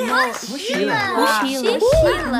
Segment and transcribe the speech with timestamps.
[0.00, 0.94] Mochila.
[1.16, 1.78] Mochila.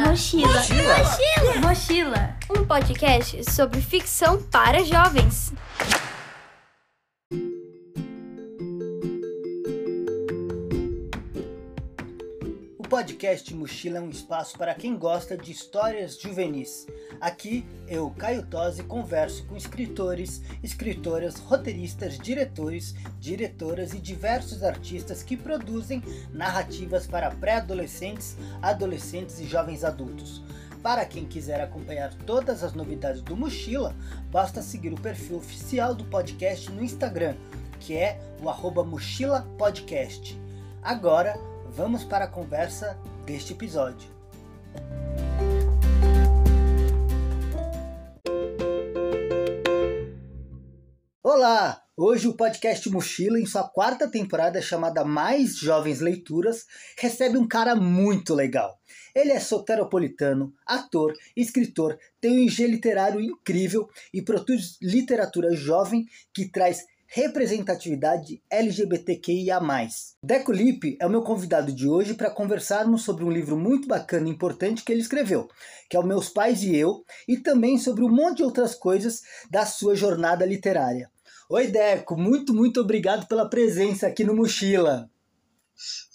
[0.09, 0.49] Mochila.
[0.49, 1.61] Mochila.
[1.61, 2.37] Mochila.
[2.51, 5.53] Um podcast sobre ficção para jovens.
[12.99, 16.85] Podcast Mochila é um espaço para quem gosta de histórias juvenis.
[17.21, 25.37] Aqui eu, Caio Tosi, converso com escritores, escritoras, roteiristas, diretores, diretoras e diversos artistas que
[25.37, 26.03] produzem
[26.33, 30.43] narrativas para pré-adolescentes, adolescentes e jovens adultos.
[30.83, 33.95] Para quem quiser acompanhar todas as novidades do Mochila,
[34.29, 37.37] basta seguir o perfil oficial do podcast no Instagram,
[37.79, 40.37] que é o arroba Mochila Podcast.
[40.83, 41.39] Agora,
[41.79, 44.11] vamos para a conversa deste episódio.
[51.23, 51.81] Olá!
[51.97, 56.67] Hoje o podcast Mochila, em sua quarta temporada chamada Mais Jovens Leituras,
[56.99, 58.77] recebe um cara muito legal.
[59.15, 66.51] Ele é soteropolitano, ator, escritor, tem um IG literário incrível e produz literatura jovem que
[66.51, 69.61] traz representatividade LGBTQIA+.
[70.23, 74.29] Deco Lippe é o meu convidado de hoje para conversarmos sobre um livro muito bacana
[74.29, 75.49] e importante que ele escreveu,
[75.89, 79.23] que é o Meus Pais e Eu, e também sobre um monte de outras coisas
[79.51, 81.11] da sua jornada literária.
[81.49, 85.11] Oi Deco, muito, muito obrigado pela presença aqui no Mochila.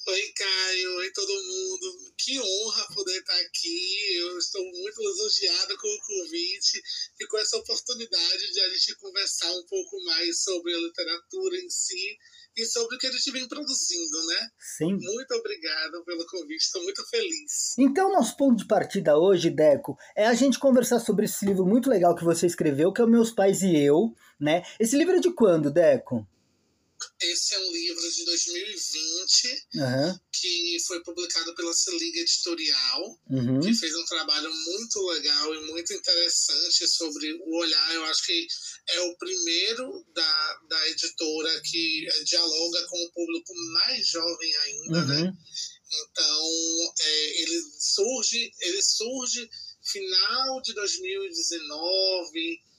[0.06, 0.98] Oi, Caio.
[0.98, 2.14] Oi, todo mundo.
[2.18, 4.18] Que honra poder estar aqui.
[4.18, 6.82] Eu estou muito lisonjeado com o convite
[7.20, 11.70] e com essa oportunidade de a gente conversar um pouco mais sobre a literatura em
[11.70, 12.18] si
[12.56, 14.50] e sobre o que a gente vem produzindo, né?
[14.60, 14.98] Sim.
[15.00, 16.64] Muito obrigado pelo convite.
[16.64, 17.78] Estou muito feliz.
[17.80, 21.90] Então, nosso ponto de partida hoje, Deco, é a gente conversar sobre esse livro muito
[21.90, 24.64] legal que você escreveu, que é o Meus Pais e Eu, né?
[24.80, 26.28] Esse livro é de quando, Deco?
[27.22, 30.20] Esse é um livro de 2020 Aham.
[30.32, 33.60] que foi publicado pela Seliga Editorial, Uhum.
[33.62, 37.94] que fez um trabalho muito legal e muito interessante sobre o olhar.
[37.96, 38.48] Eu acho que
[38.90, 45.22] é o primeiro da, da editora que dialoga com o público mais jovem ainda, né?
[45.22, 45.38] Uhum.
[46.12, 49.48] Então, é, ele surge, ele surge
[49.84, 52.73] final de 2019, ma-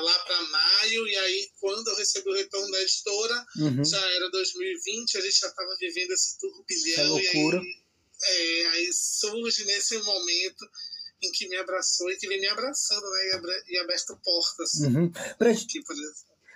[0.00, 3.84] lá para maio, e aí quando eu recebi o retorno da editora, Uhum.
[3.84, 7.60] já era 2020, a gente já estava vivendo esse turbilhão, Essa e loucura.
[7.60, 7.84] aí,
[8.22, 10.64] é, aí surge nesse momento
[11.22, 14.74] em que me abraçou e que vem me abraçando, né, e, abra- e aberto portas.
[14.80, 15.10] Uhum.
[15.38, 15.94] Pra, exemplo,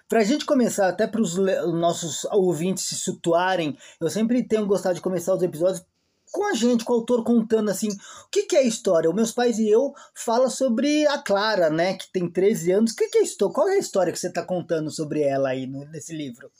[0.09, 5.00] pra gente começar, até para os nossos ouvintes se situarem, eu sempre tenho gostado de
[5.00, 5.84] começar os episódios
[6.31, 9.09] com a gente, com o autor contando assim, o que, que é a história?
[9.11, 12.93] O Meus Pais e Eu fala sobre a Clara, né, que tem 13 anos.
[12.93, 13.55] O que, que é a história?
[13.55, 16.50] Qual é a história que você está contando sobre ela aí no- nesse livro?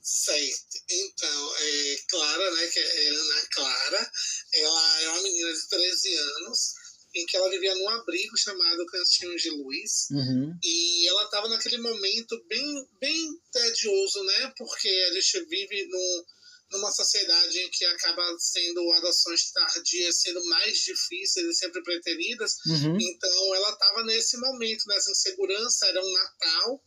[0.00, 0.76] Certo.
[0.88, 4.10] Então, é, Clara, né, que é Ana Clara,
[4.54, 6.74] ela é uma menina de 13 anos,
[7.14, 10.56] em que ela vivia num abrigo chamado Cantinho de Luz, Uhum.
[10.62, 16.24] e ela estava naquele momento bem, bem tedioso, né, porque a gente vive num,
[16.70, 22.96] numa sociedade em que acaba sendo adoções tardias sendo mais difíceis e sempre preteridas, Uhum.
[23.00, 26.82] então ela estava nesse momento, nessa insegurança, era um Natal,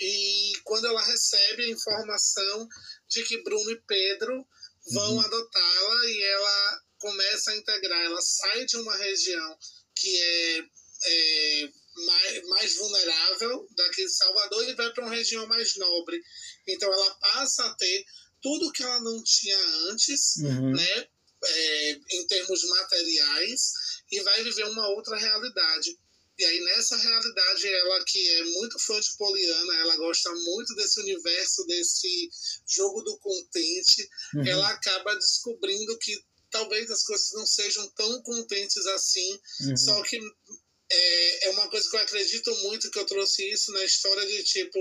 [0.00, 2.68] e quando ela recebe a informação
[3.08, 4.46] de que Bruno e Pedro
[4.92, 5.20] vão Uhum.
[5.20, 9.58] adotá-la e ela começa a integrar, ela sai de uma região
[9.94, 10.64] que é,
[11.04, 16.20] é, mais, mais vulnerável daqui de Salvador e vai para uma região mais nobre.
[16.66, 18.04] Então ela passa a ter
[18.42, 19.58] tudo que ela não tinha
[19.90, 20.72] antes, Uhum.
[20.72, 21.06] né,
[21.44, 23.72] é, em termos materiais,
[24.10, 25.98] e vai viver uma outra realidade.
[26.38, 31.00] E aí, nessa realidade, ela que é muito fã de Poliana, ela gosta muito desse
[31.00, 32.30] universo, desse
[32.66, 34.46] jogo do contente, Uhum.
[34.46, 36.18] ela acaba descobrindo que
[36.50, 39.76] talvez as coisas não sejam tão contentes assim, Uhum.
[39.76, 40.18] só que
[40.94, 44.42] é, é uma coisa que eu acredito muito que eu trouxe isso na história de
[44.44, 44.78] tipo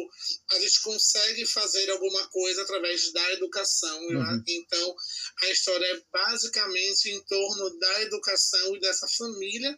[0.51, 4.43] a gente consegue fazer alguma coisa através da educação Uhum.
[4.47, 4.95] então
[5.43, 9.77] a história é basicamente em torno da educação e dessa família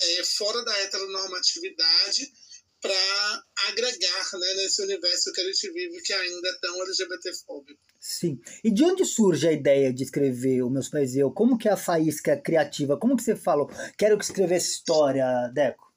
[0.00, 2.32] é, fora da heteronormatividade
[2.80, 7.80] para agregar né, nesse universo que a gente vive que ainda é tão LGBTfóbico.
[8.00, 8.40] Sim.
[8.64, 11.30] E de onde surge a ideia de escrever o Meus Pais e Eu?
[11.30, 12.98] Como que é a faísca criativa?
[12.98, 13.68] Como que você falou?
[13.98, 15.90] Quero que escrever essa história, Deco.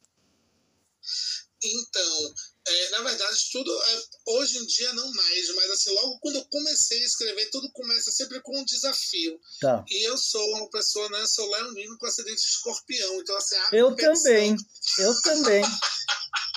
[1.65, 2.33] Então,
[2.67, 4.01] é, na verdade, tudo é,
[4.31, 8.11] hoje em dia não mais, mas assim, logo quando eu comecei a escrever, tudo começa
[8.11, 9.39] sempre com um desafio.
[9.61, 9.85] Tá.
[9.89, 11.25] E eu sou uma pessoa, né?
[11.25, 13.21] Sou leonino com acidente de escorpião.
[13.21, 14.57] Então, assim, a Eu competição- também.
[14.99, 15.63] Eu também.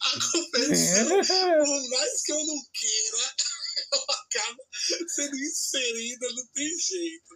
[0.00, 3.34] A competição, por mais que eu não queira,
[3.92, 4.62] eu acabo
[5.08, 7.34] sendo inserida, não tem jeito.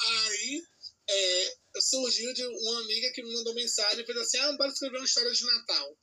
[0.00, 0.62] Aí
[1.08, 4.98] é, surgiu de uma amiga que me mandou mensagem e fez assim: ah, bora escrever
[4.98, 5.98] uma história de Natal.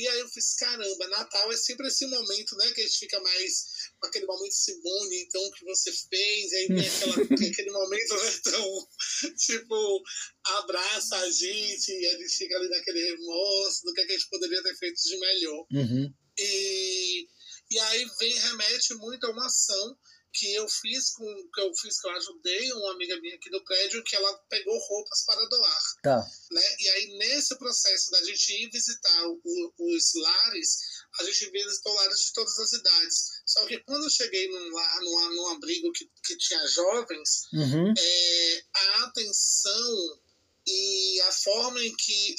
[0.00, 2.70] E aí eu fiz, caramba, Natal é sempre esse momento, né?
[2.72, 3.64] Que a gente fica mais
[3.98, 7.14] com aquele momento Simone, então, que você fez, e aí vem aquela,
[7.52, 8.34] aquele momento, né?
[8.36, 8.88] Então,
[9.36, 10.02] tipo,
[10.44, 14.18] abraça a gente, e a gente fica ali naquele remorso do que, é que a
[14.18, 15.66] gente poderia ter feito de melhor.
[15.70, 16.14] Uhum.
[16.38, 17.28] E,
[17.70, 19.98] e aí vem, remete muito a uma ação
[20.32, 23.62] que eu fiz com que eu fiz que eu ajudei uma amiga minha aqui do
[23.64, 26.26] prédio que ela pegou roupas para doar Tá.
[26.52, 30.78] né e aí nesse processo da gente ir visitar o- os lares
[31.18, 35.00] a gente visitou lares de todas as idades só que quando eu cheguei num lar
[35.00, 37.92] num, num abrigo que, que tinha jovens Uhum.
[37.98, 40.20] é, a atenção
[40.66, 42.36] e a forma em que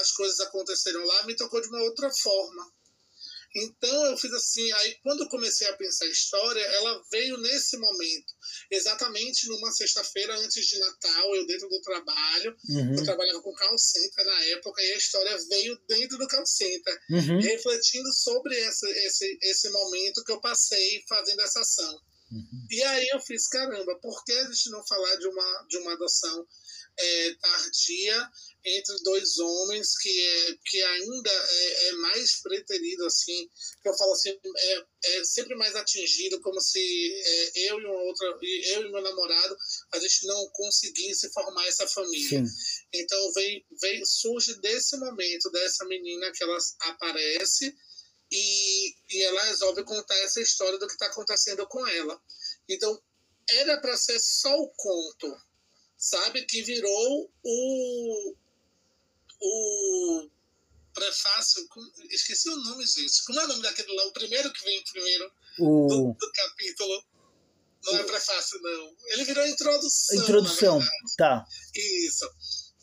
[0.00, 2.72] as coisas aconteceram lá me tocou de uma outra forma.
[3.54, 7.76] Então eu fiz assim, aí quando eu comecei a pensar a história, ela veio nesse
[7.76, 8.32] momento,
[8.70, 13.04] exatamente numa sexta-feira antes de Natal, eu dentro do trabalho, eu Uhum.
[13.04, 17.40] trabalhava com call center na época e a história veio dentro do call center, Uhum.
[17.40, 22.00] refletindo sobre esse, esse, esse momento que eu passei fazendo essa ação.
[22.32, 22.66] Uhum.
[22.70, 25.92] E aí eu fiz, caramba, por que a gente não falar de uma, de uma
[25.92, 26.46] adoção
[26.96, 28.30] é, tardia
[28.64, 33.50] entre dois homens que, é, que ainda é, é mais preterido, assim,
[33.82, 38.02] que eu falo assim, é, é sempre mais atingido, como se é, eu e uma
[38.04, 39.56] outra, eu e meu namorado,
[39.92, 42.44] a gente não conseguisse formar essa família.
[42.46, 42.52] Sim.
[42.92, 47.74] Então vem, vem, surge desse momento dessa menina que ela aparece
[48.32, 52.18] e, e ela resolve contar essa história do que está acontecendo com ela.
[52.68, 52.98] Então
[53.50, 55.36] era para ser só o conto,
[56.04, 56.44] sabe?
[56.44, 58.34] Que virou o,
[59.40, 60.30] o
[60.92, 61.66] prefácio.
[62.10, 63.24] Esqueci o nome, gente.
[63.24, 64.04] Como é o nome daquele lá?
[64.06, 66.16] O primeiro que vem primeiro do, O...
[66.18, 67.04] do capítulo.
[67.86, 68.96] Não é prefácio, não.
[69.08, 70.22] Ele virou a introdução.
[70.22, 70.80] Introdução.
[71.18, 71.46] Tá.
[71.74, 72.30] Isso.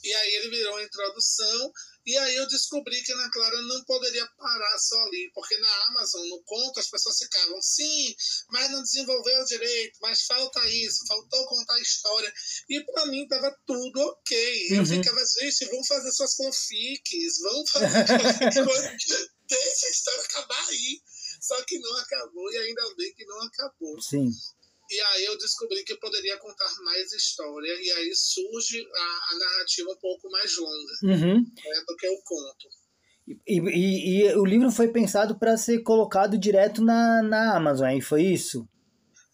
[0.04, 1.74] E aí ele virou a introdução,
[2.06, 6.28] e aí eu descobri que Ana Clara não poderia parar só ali, porque na Amazon,
[6.28, 8.16] no conto, as pessoas ficavam, sim,
[8.50, 12.34] mas não desenvolveu direito, mas falta isso, faltou contar a história.
[12.70, 14.68] E pra mim tava tudo ok.
[14.72, 14.86] Eu Uhum.
[14.86, 17.88] ficava, gente, vão fazer suas fanfics, vão fazer.
[19.48, 21.02] Deixa a história acabar aí.
[21.42, 24.02] Só que não acabou, e ainda bem que não acabou.
[24.02, 24.30] Sim.
[24.92, 29.90] E aí eu descobri que poderia contar mais história, e aí surge a, a narrativa
[29.90, 31.38] um pouco mais longa Uhum.
[31.40, 32.68] né, do que o conto.
[33.48, 38.02] E, e, e o livro foi pensado para ser colocado direto na, na Amazon, aí
[38.02, 38.68] foi isso?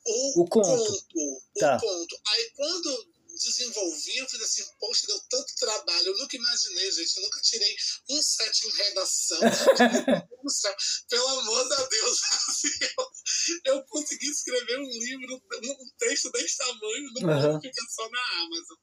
[0.05, 0.67] O, O conto.
[0.69, 1.79] o Tá.
[1.79, 2.15] conto.
[2.27, 7.23] Aí quando desenvolvi, eu fiz assim, poxa, deu tanto trabalho, eu nunca imaginei, gente, eu
[7.23, 7.75] nunca tirei
[8.09, 9.39] um set em redação.
[11.09, 17.11] Pelo amor de Deus, assim, eu, eu consegui escrever um livro, um texto desse tamanho,
[17.13, 18.77] não pode ficar só na Amazon.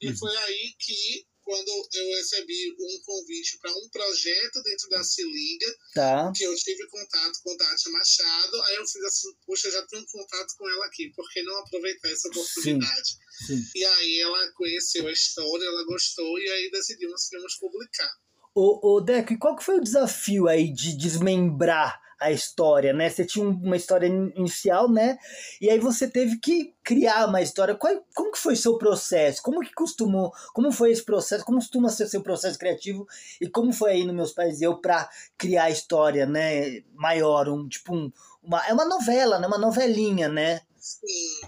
[0.00, 0.16] E Uhum.
[0.16, 5.74] foi aí que, quando eu recebi um convite para um projeto dentro da Se Liga,
[5.94, 6.30] Tá.
[6.36, 10.04] que eu tive contato com Tati Machado, aí eu fiz assim, poxa, eu já tenho
[10.12, 13.16] contato com ela aqui, por que não aproveitar essa oportunidade?
[13.46, 13.62] Sim.
[13.74, 18.10] E aí ela conheceu a história, ela gostou, e aí decidimos que íamos publicar.
[18.54, 23.08] Ô, ô Deco, e qual que foi o desafio aí de desmembrar a história, né?
[23.08, 25.18] Você tinha um- uma história in- inicial, né?
[25.60, 27.74] E aí você teve que criar uma história.
[27.74, 29.42] Qual, como que foi seu processo?
[29.42, 31.44] Como que costumou, como foi esse processo?
[31.44, 33.06] Como costuma ser seu processo criativo?
[33.40, 36.82] E como foi aí no Meus Pais e Eu pra criar a história, né?
[36.94, 38.10] Maior, um tipo um,
[38.42, 39.46] uma, é uma novela, né?
[39.46, 40.60] Uma novelinha, né?
[40.78, 41.40] Sim.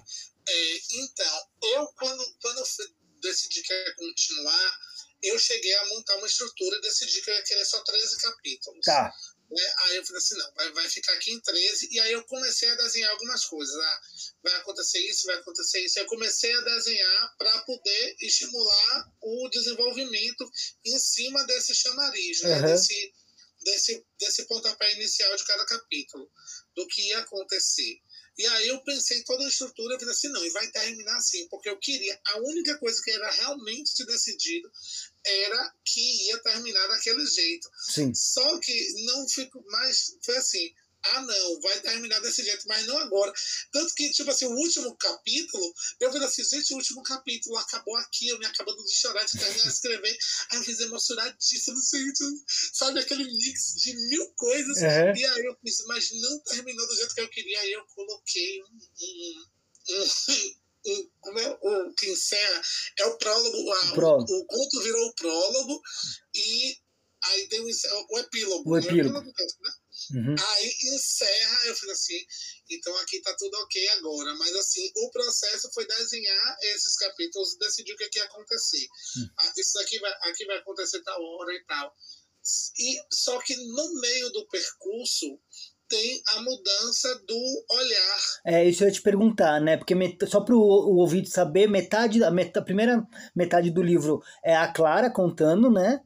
[0.48, 1.40] É, então,
[1.74, 2.64] eu, quando, quando eu
[3.22, 4.72] decidi que ia continuar,
[5.22, 8.84] eu cheguei a montar uma estrutura e decidi que eu ia querer só 13 capítulos.
[8.84, 9.12] Tá.
[9.50, 9.74] Né?
[9.78, 11.88] Aí eu falei assim, não, vai, vai ficar aqui em 13.
[11.90, 13.74] E aí eu comecei a desenhar algumas coisas.
[13.74, 14.00] Ah,
[14.42, 15.98] vai acontecer isso, vai acontecer isso.
[15.98, 20.48] Eu comecei a desenhar para poder estimular o desenvolvimento
[20.84, 22.56] em cima desse chamariz, né?
[22.56, 22.62] Uhum.
[22.62, 23.12] desse,
[23.62, 26.30] desse, desse pontapé inicial de cada capítulo,
[26.76, 28.00] do que ia acontecer.
[28.38, 31.16] E aí eu pensei em toda a estrutura, eu falei assim, não, e vai terminar
[31.16, 34.70] assim, porque eu queria, a única coisa que era realmente decidido
[35.24, 37.68] era que ia terminar daquele jeito.
[37.90, 38.14] Sim.
[38.14, 40.16] Só que não fico mais.
[40.24, 40.74] Foi assim.
[41.02, 43.32] Ah, não, vai terminar desse jeito, mas não agora.
[43.72, 47.96] Tanto que, tipo assim, o último capítulo, eu falei assim, gente, o último capítulo acabou
[47.96, 50.18] aqui, eu me acabando de chorar, de terminar de escrever.
[50.50, 54.76] Aí eu fiz emocionadíssimo, gente, sabe, aquele mix de mil coisas.
[54.76, 55.16] Uhum.
[55.16, 57.60] E aí eu fiz, mas não terminou do jeito que eu queria.
[57.60, 58.78] Aí eu coloquei um.
[59.00, 59.46] um,
[59.88, 62.62] um, um como é o que encerra?
[62.98, 63.72] É o prólogo.
[63.72, 64.32] a- O prólogo.
[64.32, 65.80] o conto virou o prólogo
[66.34, 66.76] e
[67.24, 68.70] aí tem o, encer- o epílogo.
[68.70, 68.86] O né?
[68.86, 69.20] epílogo.
[69.26, 69.72] né?
[70.14, 70.34] Uhum.
[70.38, 72.18] Aí encerra, eu fiz assim,
[72.70, 74.34] então aqui tá tudo ok agora.
[74.36, 78.24] Mas assim, o processo foi desenhar esses capítulos e decidir o que, é que ia
[78.24, 78.86] acontecer.
[79.18, 79.28] Hum.
[79.38, 81.94] Ah, Isso aqui vai, aqui vai acontecer tal hora e tal.
[82.78, 85.38] E, só que no meio do percurso
[85.90, 88.18] tem a mudança do olhar.
[88.46, 89.76] É, isso eu ia te perguntar, né?
[89.76, 90.16] Porque met...
[90.26, 92.56] só para o ouvinte saber, metade, a, met...
[92.56, 93.04] a primeira
[93.34, 96.00] metade do livro é a Clara contando, né?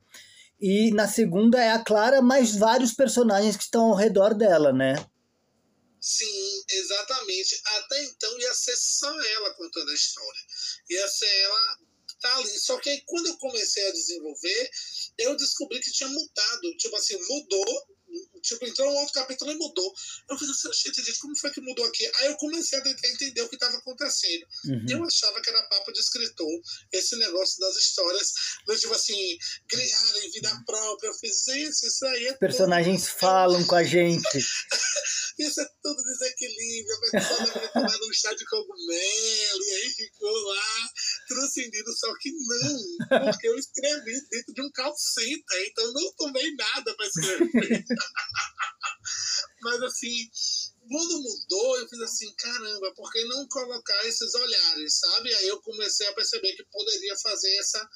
[0.59, 4.95] E na segunda é a Clara, mais vários personagens que estão ao redor dela, né?
[6.00, 7.61] Sim, exatamente.
[7.76, 10.41] Até então ia ser só ela contando a história.
[10.91, 11.79] Ia ser ela
[12.21, 12.59] tá ali.
[12.59, 14.71] Só que aí quando eu comecei a desenvolver,
[15.19, 16.76] eu descobri que tinha mudado.
[16.79, 17.87] Tipo assim, mudou.
[18.42, 19.92] Tipo, entrou um outro capítulo e mudou.
[20.28, 22.11] Eu falei assim, gente, gente, como foi que mudou aqui?
[22.16, 24.47] Aí eu comecei a tentar entender o que estava acontecendo.
[24.66, 24.87] Uhum.
[24.88, 26.61] Eu achava que era papo de escritor,
[26.92, 28.33] esse negócio das histórias,
[28.66, 31.09] do tipo assim, criarem vida própria.
[31.09, 34.38] Eu fiz, gente, isso aí é personagens falam com a gente.
[35.38, 40.33] isso é tudo desequilíbrio, a pessoa menina lá no chá de cogumelo, e aí ficou
[40.33, 40.91] lá
[41.29, 42.81] transcendido, só que não,
[43.31, 47.85] porque eu escrevi dentro de um calceta, então não tomei nada para escrever.
[49.61, 50.31] Mas assim,
[50.88, 55.35] quando mudou, eu fiz assim, caramba, por que não colocar esses olhares, sabe?
[55.35, 57.87] Aí eu comecei a perceber que poderia fazer essa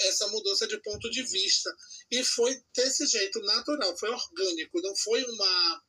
[0.00, 1.74] essa mudança de ponto de vista.
[2.10, 5.82] E foi desse jeito natural, foi orgânico, não foi uma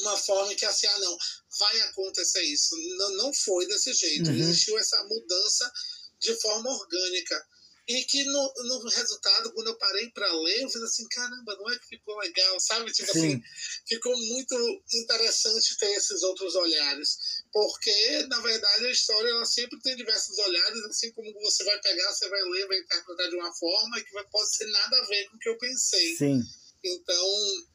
[0.00, 1.16] uma forma que assim, ah, não,
[1.58, 2.76] vai acontecer isso.
[2.96, 4.30] Não, não foi desse jeito.
[4.30, 4.36] Uhum.
[4.36, 5.70] Existiu essa mudança
[6.18, 7.46] de forma orgânica.
[7.88, 11.70] E que no, no resultado, quando eu parei para ler, eu fiz assim, caramba, não
[11.70, 12.90] é que ficou legal, sabe?
[12.90, 13.18] Tipo Sim.
[13.18, 13.42] assim,
[13.86, 17.44] ficou muito interessante ter esses outros olhares.
[17.52, 22.12] Porque, na verdade, a história ela sempre tem diversos olhares, assim como você vai pegar,
[22.12, 25.28] você vai ler, vai interpretar de uma forma que vai, pode ser nada a ver
[25.28, 26.16] com o que eu pensei.
[26.16, 26.42] Sim.
[26.84, 27.26] Então,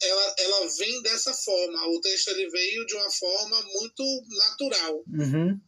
[0.02, 1.88] ela, ela vem dessa forma.
[1.88, 5.60] O texto ele veio de uma forma muito natural, Uhum.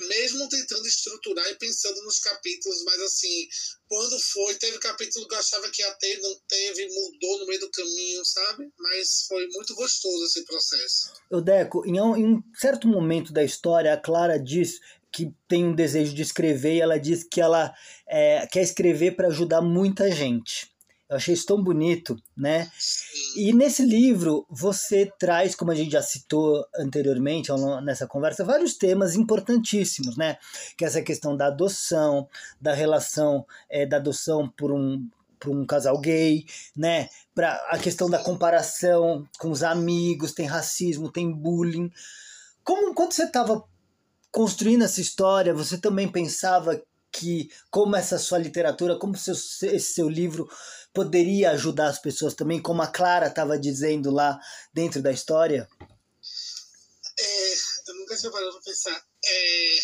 [0.00, 3.46] mesmo tentando estruturar e pensando nos capítulos, mas assim,
[3.88, 7.60] quando foi, teve capítulo que eu achava que ia ter, não teve, mudou no meio
[7.60, 8.72] do caminho, sabe?
[8.78, 11.12] Mas foi muito gostoso esse processo.
[11.30, 14.80] O Deco, em um, em um certo momento da história, a Clara diz
[15.12, 17.72] que tem um desejo de escrever e ela diz que ela
[18.08, 20.73] é, quer escrever para ajudar muita gente.
[21.08, 22.70] Eu achei isso tão bonito, né?
[23.36, 27.50] E nesse livro você traz, como a gente já citou anteriormente
[27.82, 30.38] nessa conversa, vários temas importantíssimos, né?
[30.76, 32.26] Que é essa questão da adoção,
[32.60, 35.06] da relação é, da adoção por um
[35.38, 37.10] por um casal gay, né?
[37.34, 41.90] Para a questão da comparação com os amigos, tem racismo, tem bullying.
[42.62, 43.62] Como quando você estava
[44.32, 46.80] construindo essa história, você também pensava
[47.12, 50.48] que como essa sua literatura, como seu, esse seu livro
[50.94, 54.40] poderia ajudar as pessoas também, como a Clara estava dizendo lá
[54.72, 55.68] dentro da história?
[57.18, 57.54] É,
[57.88, 59.06] eu nunca tinha parado para pensar.
[59.26, 59.76] É,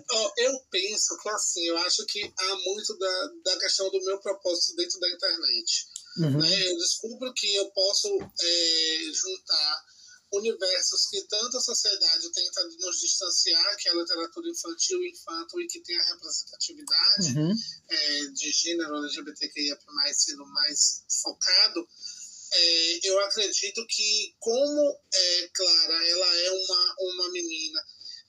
[0.10, 4.18] ó, eu penso que assim, eu acho que há muito da, da questão do meu
[4.20, 5.86] propósito dentro da internet.
[6.18, 6.38] Uhum.
[6.38, 6.68] né?
[6.68, 8.08] Eu descubro que eu posso
[8.40, 9.84] é, juntar
[10.32, 15.60] universos que tanto a sociedade tenta nos distanciar, que é a literatura infantil e infanto,
[15.60, 17.54] e que tem a representatividade Uhum.
[17.88, 19.78] é, de gênero LGBTQIA+,
[20.14, 21.88] sendo mais focado,
[22.52, 27.80] é, eu acredito que como é, Clara, ela é uma, uma menina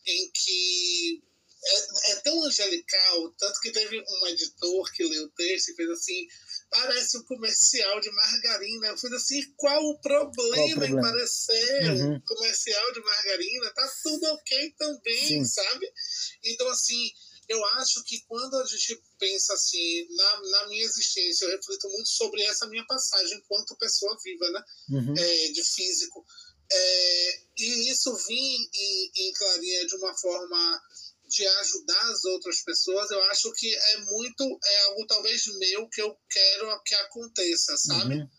[0.05, 1.23] em que
[1.63, 5.89] é, é tão angelical, tanto que teve um editor que leu o texto e fez
[5.89, 6.27] assim,
[6.71, 8.87] parece um comercial de margarina.
[8.87, 10.99] Eu fiz assim, qual o problema, Qual o problema?
[10.99, 12.15] em parecer Uhum.
[12.15, 13.69] um comercial de margarina?
[13.71, 15.45] Tá tudo ok também, Sim.
[15.45, 15.91] sabe?
[16.45, 17.11] Então, assim,
[17.49, 22.07] eu acho que quando a gente pensa assim, na, na minha existência, eu reflito muito
[22.09, 24.63] sobre essa minha passagem enquanto pessoa viva, né?
[24.89, 25.13] Uhum.
[25.17, 26.25] É, de físico.
[26.73, 30.81] É, e isso vir em, em Clarinha de uma forma
[31.31, 36.01] de ajudar as outras pessoas, eu acho que é muito, é algo talvez meu que
[36.01, 38.15] eu quero que aconteça, sabe?
[38.15, 38.29] Uhum.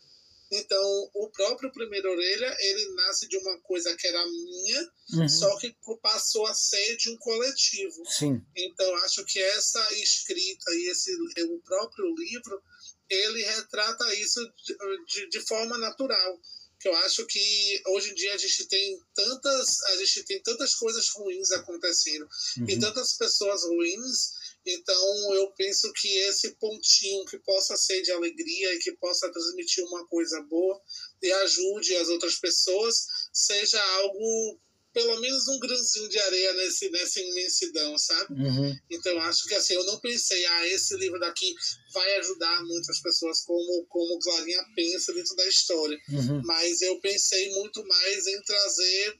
[0.51, 5.27] Então, o próprio Primeiro Orelha, ele nasce de uma coisa que era minha, Uhum.
[5.29, 8.03] só que passou a ser de um coletivo.
[8.05, 8.41] Sim.
[8.55, 11.11] Então, acho que essa escrita e esse,
[11.43, 12.61] o próprio livro,
[13.09, 16.39] ele retrata isso de, de, de forma natural.
[16.83, 20.75] Que eu acho que hoje em dia a gente tem tantas, a gente tem tantas
[20.75, 22.27] coisas ruins acontecendo
[22.67, 22.79] e Uhum.
[22.81, 24.33] tantas pessoas ruins.
[24.65, 29.81] Então, eu penso que esse pontinho que possa ser de alegria e que possa transmitir
[29.85, 30.77] uma coisa boa
[31.21, 34.59] e ajude as outras pessoas, seja algo
[34.93, 38.33] pelo menos um grãozinho de areia nesse, nessa imensidão, sabe?
[38.33, 38.77] Uhum.
[38.89, 41.53] Então acho que assim, eu não pensei, ah, esse livro daqui
[41.91, 45.97] vai ajudar muitas pessoas como, como Clarinha pensa dentro da história.
[46.09, 46.41] Uhum.
[46.45, 49.19] Mas eu pensei muito mais em trazer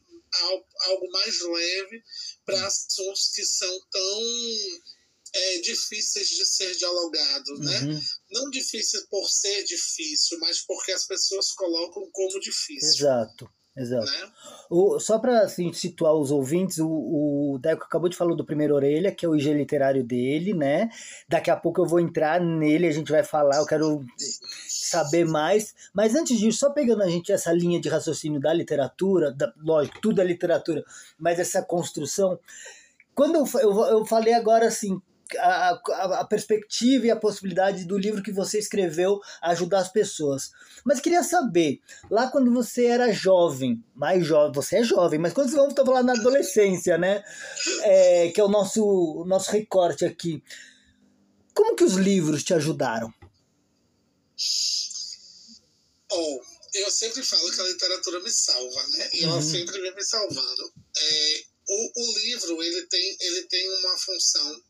[0.82, 2.04] algo mais leve
[2.46, 4.22] para assuntos que são tão
[5.34, 7.80] é, difíceis de ser dialogados, né?
[7.82, 8.02] Uhum.
[8.32, 13.08] Não difíceis por ser difícil, mas porque as pessoas colocam como difícil.
[13.08, 13.50] Exato.
[13.76, 14.06] Exato.
[14.06, 14.32] Né?
[14.70, 18.76] O, só para assim, situar os ouvintes, o, o Deco acabou de falar do Primeiro
[18.76, 20.90] Orelha, que é o IG literário dele, né?
[21.28, 24.06] Daqui a pouco eu vou entrar nele, a gente vai falar, eu quero
[24.68, 25.74] saber mais.
[25.94, 30.00] Mas antes disso, só pegando a gente essa linha de raciocínio da literatura, da, lógico,
[30.02, 30.84] tudo é literatura,
[31.18, 32.40] mas essa construção.
[33.16, 35.02] Quando eu, eu, eu falei agora assim,
[35.38, 40.52] a, a, a, perspectiva e a possibilidade do livro que você escreveu ajudar as pessoas.
[40.84, 45.52] Mas queria saber, lá quando você era jovem, mais jovem, você é jovem, mas quando
[45.52, 47.24] vamos falando na adolescência, né?
[47.82, 50.44] É, que é o nosso, o nosso recorte aqui.
[51.54, 53.14] Como que os livros te ajudaram?
[56.12, 56.42] Oh,
[56.74, 59.10] eu sempre falo que a literatura me salva, né?
[59.14, 59.42] E ela uhum.
[59.42, 60.74] sempre vem me salvando.
[60.98, 64.64] É, o, o livro ele tem, ele tem uma função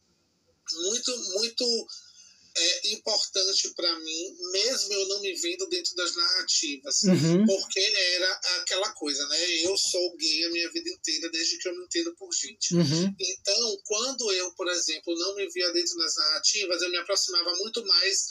[0.74, 1.88] muito, muito
[2.56, 7.04] é, importante para mim, mesmo eu não me vendo dentro das narrativas.
[7.04, 7.46] Uhum.
[7.46, 9.50] Porque era aquela coisa, né?
[9.64, 12.76] Eu sou gay a minha vida inteira, desde que eu me entendo por gente.
[12.76, 13.16] Uhum.
[13.20, 17.84] Então, quando eu, por exemplo, não me via dentro das narrativas, eu me aproximava muito
[17.86, 18.28] mais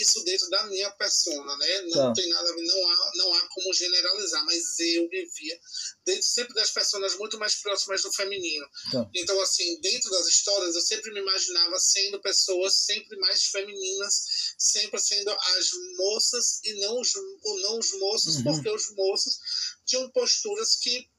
[0.00, 1.82] isso dentro da minha persona, né?
[1.82, 2.12] Não tá.
[2.14, 5.60] tem nada não há, não há como generalizar, mas eu me via
[6.04, 8.66] dentro sempre das personas muito mais próximas do feminino.
[8.90, 9.08] Tá.
[9.14, 14.14] Então, assim, dentro das histórias, eu sempre me imaginava sendo pessoas sempre mais femininas,
[14.58, 17.12] sempre sendo as moças e não os,
[17.62, 18.44] não os moços, uhum.
[18.44, 19.38] porque os moços
[19.84, 21.10] tinham posturas que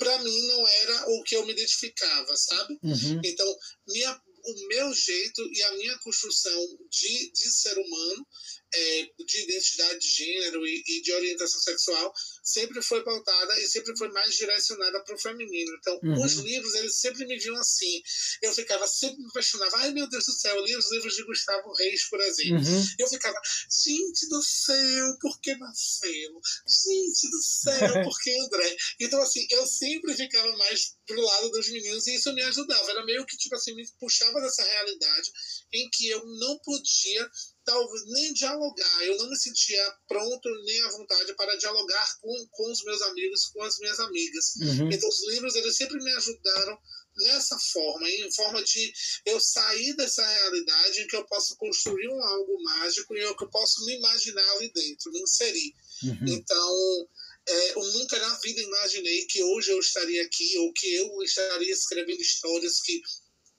[0.00, 2.78] para mim não era o que eu me identificava, sabe?
[2.82, 3.20] Uhum.
[3.22, 4.20] Então, minha
[4.50, 8.26] o meu jeito e a minha construção de, de ser humano,
[8.72, 13.96] é, de identidade de gênero e, e, de orientação sexual, sempre foi pautada e sempre
[13.96, 15.76] foi mais direcionada para o feminino.
[15.78, 16.24] Então, uhum.
[16.24, 18.00] os livros, eles sempre me viam assim.
[18.42, 21.24] Eu ficava sempre me questionava, ai meu Deus do céu, eu li os livros de
[21.24, 22.58] Gustavo Reis, por exemplo.
[22.58, 22.86] Uhum.
[22.98, 23.40] Eu ficava,
[23.84, 26.40] gente do céu, por que Marcelo?
[26.84, 27.70] Gente do céu,
[28.04, 28.76] por que André?
[29.00, 32.90] Então, assim, eu sempre ficava mais pro lado dos meninos e isso me ajudava.
[32.90, 35.30] Era meio que, tipo assim, me puxava dessa realidade
[35.72, 37.30] em que eu não podia
[37.64, 39.04] talvez nem dialogar.
[39.04, 43.46] Eu não me sentia pronto nem à vontade para dialogar com, com os meus amigos,
[43.46, 44.54] com as minhas amigas.
[44.56, 44.90] Uhum.
[44.90, 46.78] Então, os livros eles sempre me ajudaram
[47.16, 48.92] nessa forma, em forma de
[49.26, 53.44] eu sair dessa realidade em que eu posso construir um algo mágico e eu que
[53.44, 55.74] eu posso me imaginar ali dentro, me inserir.
[56.04, 56.24] Uhum.
[56.28, 57.08] Então,
[57.48, 61.72] é, eu nunca na vida imaginei que hoje eu estaria aqui ou que eu estaria
[61.72, 63.00] escrevendo histórias que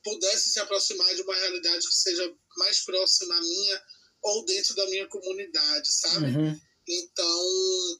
[0.04, 3.84] pudessem se aproximar de uma realidade que seja mais próxima à minha
[4.24, 6.26] ou dentro da minha comunidade, sabe?
[6.26, 6.60] Uhum.
[6.88, 8.00] Então,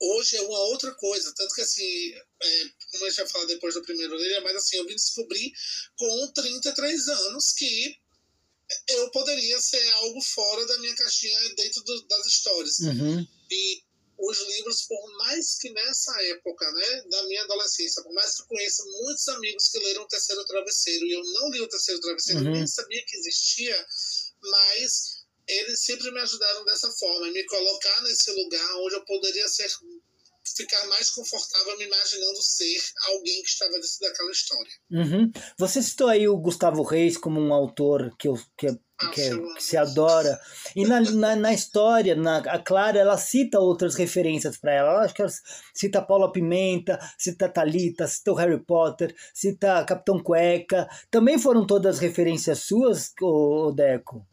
[0.00, 1.34] hoje é uma outra coisa.
[1.34, 4.76] Tanto que, assim, é, como a gente vai falar depois do primeiro orelha, mas assim,
[4.76, 5.52] eu vim descobrir
[5.96, 7.98] com 33 anos que
[8.88, 12.78] eu poderia ser algo fora da minha caixinha dentro do, das histórias.
[12.80, 13.26] Uhum.
[13.50, 13.82] E
[14.18, 18.46] os livros, por mais que nessa época, né, da minha adolescência, por mais que eu
[18.46, 22.44] conheça muitos amigos que leram o Terceiro Travesseiro, e eu não li o Terceiro Travesseiro,
[22.44, 22.52] uhum.
[22.52, 23.86] nem sabia que existia,
[24.42, 29.70] mas eles sempre me ajudaram dessa forma, me colocar nesse lugar onde eu poderia ser
[30.58, 34.72] ficar mais confortável me imaginando ser alguém que estava dentro daquela história.
[34.90, 35.32] Uhum.
[35.58, 39.62] Você citou aí o Gustavo Reis como um autor que, eu, que, ah, que, que
[39.62, 40.40] se adora.
[40.74, 44.90] E na, na, na, história, na, a Clara, ela cita outras referências para ela.
[44.90, 45.04] ela.
[45.04, 45.32] Acho que ela
[45.72, 50.88] cita Paula Pimenta, cita Talita, cita o Harry Potter, cita Capitão Cueca.
[51.10, 54.26] Também foram todas referências suas, o Deco?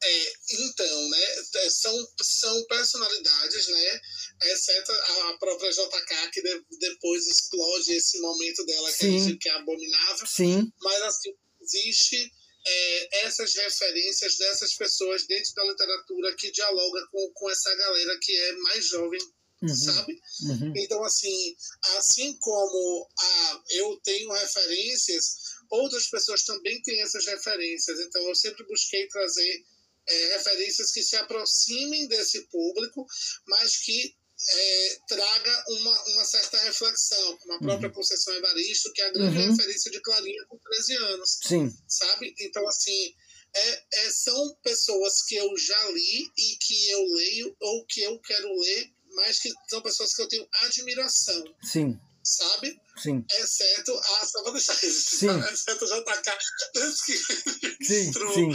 [0.00, 1.24] É, então, né,
[1.56, 4.00] é, são, são personalidades, né,
[4.44, 9.52] exceto a própria JK, que de, depois explode esse momento dela que, gente, que é
[9.52, 10.26] abominável.
[10.26, 10.72] Sim.
[10.80, 12.32] Mas, assim, existe
[12.64, 18.32] é, essas referências dessas pessoas dentro da literatura que dialoga com, com essa galera que
[18.32, 19.20] é mais jovem,
[19.60, 19.74] Uhum.
[19.74, 20.20] sabe?
[20.42, 20.72] Uhum.
[20.76, 21.56] Então, assim,
[21.96, 27.98] assim como a, eu tenho referências, outras pessoas também têm essas referências.
[27.98, 29.64] Então, eu sempre busquei trazer
[30.08, 33.06] é, referências que se aproximem desse público,
[33.46, 34.16] mas que
[34.50, 37.94] é, traga uma, uma certa reflexão, como a própria Uhum.
[37.94, 39.50] Conceição Evaristo, que é a grande Uhum.
[39.56, 41.76] referência de Clarinha com 13 anos, Sim.
[41.88, 42.34] sabe?
[42.38, 43.14] Então, assim,
[43.52, 48.18] é, é, são pessoas que eu já li e que eu leio ou que eu
[48.20, 51.98] quero ler, mas que são pessoas que eu tenho admiração, Sim.
[52.22, 52.80] sabe?
[53.02, 53.24] Sim.
[53.40, 54.26] Exceto a.
[54.26, 55.16] Só vou deixar isso.
[55.16, 55.28] Sim.
[55.52, 56.38] Exceto o JK.
[57.82, 58.48] Sim, sim.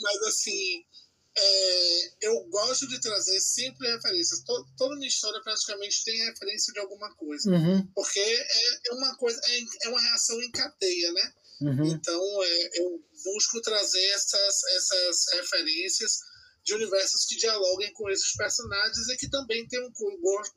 [0.00, 0.84] Mas assim.
[1.38, 4.40] É, eu gosto de trazer sempre referências.
[4.40, 7.50] To- toda minha história praticamente tem referência de alguma coisa.
[7.50, 11.32] Uhum, Porque é, é uma coisa, é, é uma reação em cadeia, né?
[11.60, 11.86] uhum.
[11.86, 16.20] Então é, eu busco trazer essas, essas referências
[16.64, 19.88] de universos que dialoguem com esses personagens e que também tenham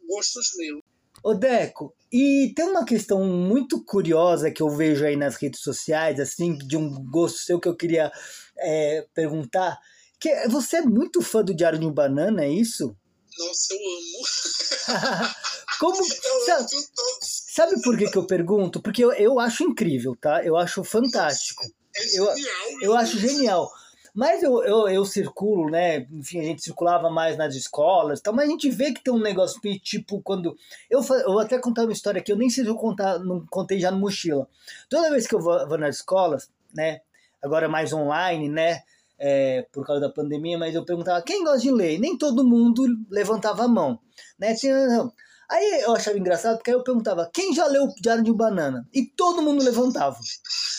[0.08, 0.82] gostos meus.
[1.24, 6.20] Ô Deco, e tem uma questão muito curiosa que eu vejo aí nas redes sociais,
[6.20, 8.12] assim, de um gosto seu que eu queria
[8.58, 9.78] é, perguntar,
[10.20, 12.96] que você é muito fã do Diário de um Banana, é isso?
[13.38, 15.30] Nossa, eu amo.
[15.80, 17.44] Como, Eu sabe, amo todos.
[17.54, 18.82] sabe por que, que eu pergunto?
[18.82, 20.44] Porque eu, eu acho incrível, tá?
[20.44, 21.64] Eu acho fantástico.
[21.96, 22.56] É Eu- genial.
[22.82, 23.72] Eu acho genial.
[24.14, 26.06] Mas eu, eu, eu circulo, né?
[26.12, 29.14] Enfim, a gente circulava mais nas escolas, e tal, mas a gente vê que tem
[29.14, 30.58] um negócio tipo quando.
[30.90, 33.46] Eu, eu vou até contar uma história aqui, eu nem sei se eu contar, não
[33.46, 34.50] contei já no mochila.
[34.90, 37.00] Toda vez que eu vou, vou nas escolas, né?
[37.42, 38.82] Agora mais online, né?
[39.20, 41.96] É, por causa da pandemia, mas eu perguntava quem gosta de ler?
[41.96, 44.00] E nem todo mundo levantava a mão,
[44.40, 44.56] né?
[44.56, 45.12] Tinha,
[45.50, 48.36] aí eu achava engraçado porque aí eu perguntava quem já leu o Diário de um
[48.36, 48.88] Banana?
[48.94, 50.18] E todo mundo levantava.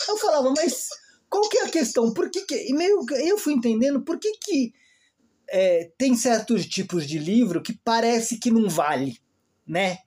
[0.08, 0.88] Eu falava, mas
[1.28, 2.12] qual que é a questão?
[2.12, 4.72] Por que, que e meio eu fui entendendo por que que
[5.50, 9.18] é, tem certos tipos de livro que parece que não vale,
[9.66, 9.98] né?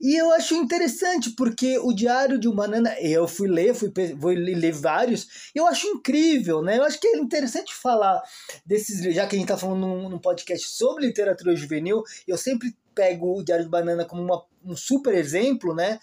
[0.00, 4.30] E eu acho interessante, porque o Diário de um Banana, eu fui ler, fui, vou
[4.30, 6.78] ler vários, e eu acho incrível, né?
[6.78, 8.22] Eu acho que é interessante falar
[8.64, 12.76] desses, já que a gente tá falando num, num podcast sobre literatura juvenil, eu sempre
[12.94, 15.98] pego o Diário de Banana como uma, um super exemplo, né?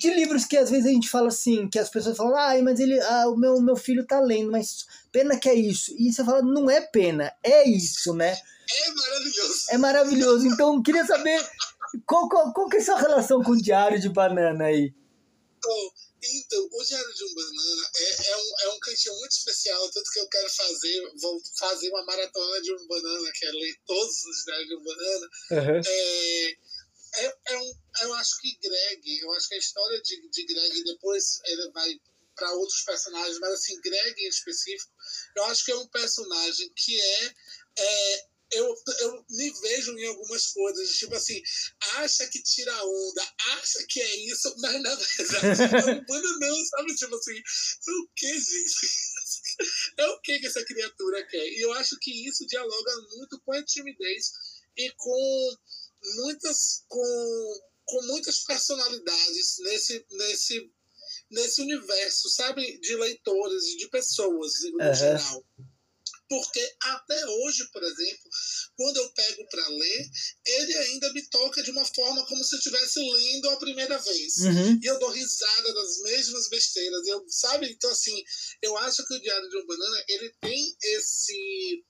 [0.00, 2.78] De livros que às vezes a gente fala assim, que as pessoas falam, ai, mas
[2.78, 5.94] ele, ah, o meu, meu filho tá lendo, mas pena que é isso.
[5.98, 8.36] E você fala, não é pena, é isso, né?
[8.72, 9.64] É maravilhoso.
[9.70, 10.46] É maravilhoso.
[10.46, 11.38] Então, eu queria saber
[12.06, 14.94] qual, qual, qual que é a sua relação com o Diário de Banana aí?
[15.58, 19.90] Então, então, o Diário de um Banana é, é, um, é um cantinho muito especial,
[19.90, 23.76] tanto que eu quero fazer, vou fazer uma maratona de um banana, que é ler
[23.86, 25.28] todos os Diários de um Banana.
[25.86, 26.56] É,
[27.16, 30.84] é, é um, eu acho que Greg, eu acho que a história de, de Greg
[30.84, 32.00] depois ele vai
[32.34, 34.92] para outros personagens, mas assim, Greg em específico,
[35.36, 37.34] eu acho que é um personagem que é,
[37.78, 41.40] é eu, eu me vejo em algumas coisas, tipo assim,
[41.96, 46.94] acha que tira onda, acha que é isso, mas na verdade é um bananão, sabe?
[46.94, 49.14] Tipo assim, o que, gente?
[49.96, 51.46] É o que que essa criatura quer?
[51.46, 54.32] E eu acho que isso dialoga muito com a timidez
[54.76, 55.56] e com
[56.16, 60.72] muitas com, com muitas personalidades nesse nesse
[61.30, 64.94] nesse universo, sabe, de leitores e de pessoas no Aham.
[64.94, 65.44] geral.
[66.28, 68.30] Porque até hoje, por exemplo,
[68.76, 70.10] quando eu pego para ler,
[70.46, 74.36] ele ainda me toca de uma forma como se eu estivesse lendo a primeira vez.
[74.38, 74.80] Uhum.
[74.82, 77.06] E eu dou risada das mesmas besteiras.
[77.06, 77.70] Eu, sabe?
[77.70, 78.22] Então, assim,
[78.62, 81.84] eu acho que o Diário de um Banana, ele tem esse,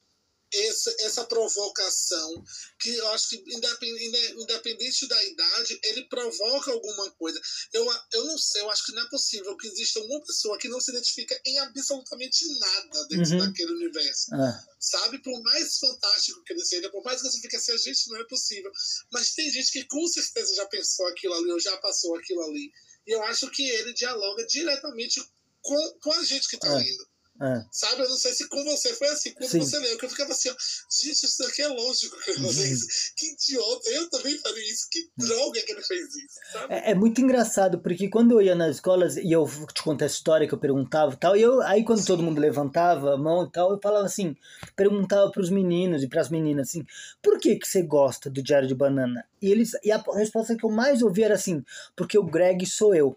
[0.55, 2.45] esse essa provocação
[2.79, 7.41] que eu acho que, independente, independente da idade, ele provoca alguma coisa.
[7.73, 10.69] Eu, eu não sei, eu acho que não é possível que exista uma pessoa que
[10.69, 13.39] não se identifica em absolutamente nada dentro Uhum.
[13.39, 15.19] daquele universo Ah, sabe?
[15.19, 18.21] Por mais fantástico que ele seja, por mais que você fique assim, a gente não
[18.21, 18.71] é possível.
[19.13, 22.71] Mas tem gente que com certeza já pensou aquilo ali, ou já passou aquilo ali.
[23.07, 25.23] E eu acho que ele dialoga diretamente
[25.63, 26.77] com, com a gente que tá É.
[26.77, 27.09] lendo.
[27.41, 27.65] Ah.
[27.71, 28.03] Sabe?
[28.03, 29.33] Eu não sei se com você foi assim.
[29.33, 29.61] Quando Sim.
[29.61, 30.55] você leu, que eu ficava assim, ó,
[30.89, 32.53] gente, isso aqui é lógico que Uhum.
[32.53, 33.13] fez isso.
[33.17, 34.87] Que idiota, eu também faria isso.
[34.91, 36.75] Que droga que ele fez isso, sabe?
[36.75, 39.45] É, é muito engraçado, porque quando eu ia nas escolas e eu
[39.75, 42.41] te contar a história que eu perguntava e tal, e eu, aí quando todo mundo
[42.41, 44.37] levantava a mão e tal, eu falava assim,
[44.77, 46.87] perguntava pros meninos e pras meninas assim,
[47.23, 49.27] por que que você gosta do Diário de Banana?
[49.43, 51.63] E eles e a resposta que eu mais ouvi era assim,
[51.97, 53.17] porque o Greg sou eu.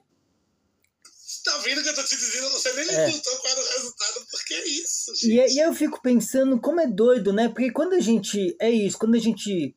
[1.43, 2.49] Tá vendo que eu tô te dizendo?
[2.49, 3.09] Você nem É.
[3.09, 4.06] contou qual era o resultado,
[4.47, 5.33] porque é isso, gente.
[5.33, 7.49] E, e aí eu fico pensando como é doido, né?
[7.49, 8.55] Porque quando a gente.
[8.59, 9.75] É isso, quando a gente.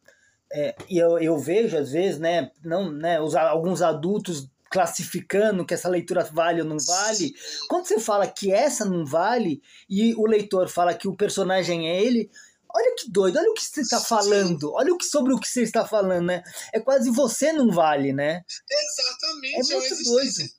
[0.53, 2.53] é, e eu, eu vejo, às vezes, né?
[2.65, 7.35] Não, né os, alguns adultos classificando que essa leitura vale ou não vale.
[7.69, 12.01] Quando você fala que essa não vale e o leitor fala que o personagem é
[12.01, 12.31] ele.
[12.73, 15.49] Olha que doido, olha o que você está falando, olha o que, sobre o que
[15.49, 16.41] você está falando, né?
[16.73, 18.45] É quase você não vale, né?
[18.71, 19.73] Exatamente.
[19.73, 20.51] É uma muito doido.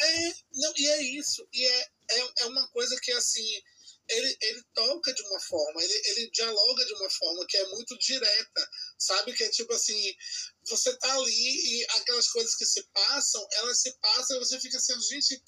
[0.00, 1.46] É, não, e é isso.
[1.52, 3.62] E é, é, é uma coisa que, assim,
[4.10, 7.96] ele, ele toca de uma forma, ele, ele dialoga de uma forma que é muito
[7.98, 9.32] direta, sabe?
[9.32, 10.14] Que é tipo assim,
[10.68, 14.76] você tá ali e aquelas coisas que se passam, elas se passam e você fica
[14.76, 15.42] assim, gente,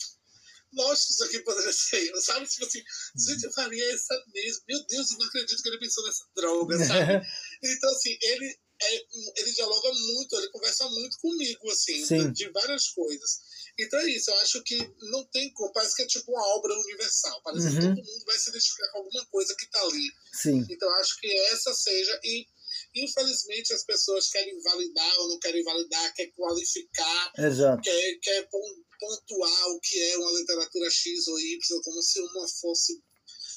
[0.74, 2.46] lógico que isso aqui poderia ser sabe?
[2.46, 2.82] Tipo assim,
[3.26, 4.62] gente, eu faria essa mesmo.
[4.68, 7.26] Meu Deus, eu não acredito que ele pensou nessa droga, sabe?
[7.62, 8.94] Então, assim, ele é,
[9.36, 12.32] ele dialoga muito, ele conversa muito comigo, assim, Sim.
[12.32, 13.40] de várias coisas.
[13.78, 14.76] Então é isso, eu acho que
[15.10, 17.94] não tem como, parece que é tipo uma obra universal, parece que Uhum.
[17.94, 20.08] todo mundo vai se identificar com alguma coisa que tá ali.
[20.34, 20.66] Sim.
[20.68, 22.46] Então eu acho que essa seja, e
[22.94, 27.82] infelizmente as pessoas querem validar ou não querem validar, quer qualificar, Exato.
[27.82, 32.46] quer, quer pon- pontuar o que é uma literatura X ou Y, como se uma
[32.48, 33.02] fosse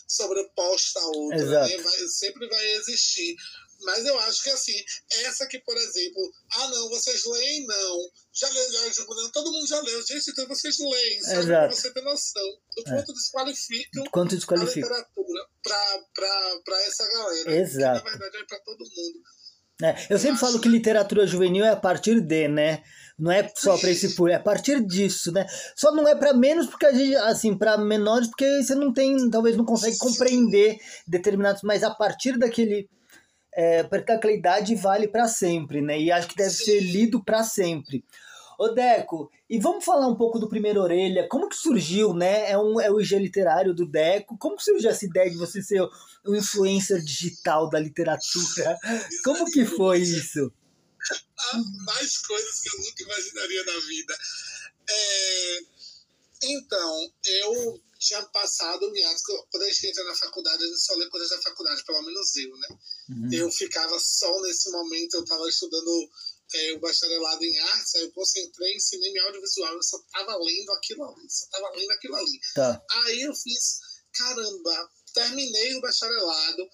[0.07, 1.77] sobreposta à outra, né?
[1.77, 3.35] Vai- sempre vai existir.
[3.83, 4.73] Mas eu acho que assim,
[5.25, 7.99] essa que, por exemplo, ah não, vocês leem não.
[8.33, 10.01] Já leu Jorge Gurano, todo mundo já leu.
[10.05, 11.17] Gente, então vocês leem?
[11.17, 11.43] Exato.
[11.45, 12.43] Pra você ter noção
[12.75, 14.87] do quanto desqualificam Quanto a desqualifica.
[14.87, 17.51] literatura pra, pra, pra essa galera.
[17.55, 18.03] Exato.
[18.03, 19.19] Que, na verdade é pra todo mundo.
[19.83, 22.81] É, eu sempre acho- falo que literatura juvenil é a partir de, né?
[23.19, 25.45] Não é só para esse público, é a partir disso, né?
[25.75, 29.29] Só não é para menos porque a gente, assim, para menores porque você não tem,
[29.29, 32.89] talvez não consegue compreender determinados, mas a partir daquele
[33.55, 35.99] é, daquela idade vale para sempre, né?
[35.99, 38.03] E acho que deve ser lido para sempre.
[38.57, 42.49] Ô Deco, e vamos falar um pouco do Primeiro Orelha, como que surgiu, né?
[42.49, 45.61] É, um, é o IG literário do Deco, como que surgiu essa ideia de você
[45.61, 45.81] ser
[46.25, 48.77] o influencer digital da literatura?
[49.23, 50.51] Como que foi isso?
[51.37, 54.17] há mais coisas que eu nunca imaginaria na vida.
[54.89, 55.59] É,
[56.43, 60.95] então, eu tinha passado o hiato, quando a gente entra na faculdade, a gente só
[60.95, 62.67] lê coisas da faculdade, pelo menos eu, né?
[63.09, 63.29] Uhum.
[63.33, 66.09] Eu ficava só nesse momento, eu estava estudando
[66.53, 70.37] é, o bacharelado em artes, aí eu concentrei em cinema e audiovisual, eu só estava
[70.37, 72.39] lendo aquilo ali, só estava lendo aquilo ali.
[72.53, 72.81] Tá.
[72.91, 73.79] Aí eu fiz,
[74.13, 76.67] caramba, terminei o bacharelado,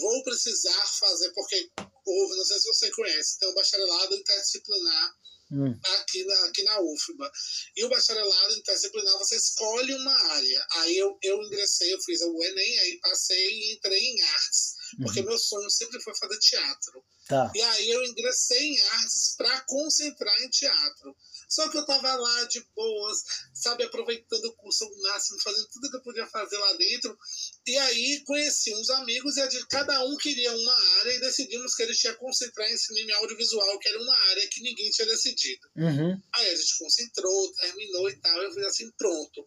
[0.00, 1.70] vou precisar fazer, porque,
[2.06, 5.14] o- não sei se você conhece, tem um bacharelado interdisciplinar
[5.50, 5.72] Hum.
[6.00, 7.32] aqui na, aqui na UFBA.
[7.76, 10.66] E o bacharelado interdisciplinar, você escolhe uma área.
[10.72, 15.22] Aí eu, eu ingressei, eu fiz o Enem, aí passei e entrei em artes, porque
[15.22, 17.04] meu sonho sempre foi fazer teatro.
[17.28, 17.52] Tá.
[17.54, 21.14] E aí eu ingressei em artes para concentrar em teatro.
[21.48, 23.22] Só que eu tava lá de boas,
[23.54, 27.18] sabe, aproveitando o curso ao máximo, fazendo tudo que eu podia fazer lá dentro.
[27.66, 31.86] E aí conheci uns amigos e cada um queria uma área e decidimos que a
[31.86, 35.68] gente ia concentrar em cinema e audiovisual, que era uma área que ninguém tinha decidido.
[35.76, 36.20] Uhum.
[36.34, 38.42] Aí a gente concentrou, terminou e tal.
[38.42, 39.44] Eu fiz assim, pronto.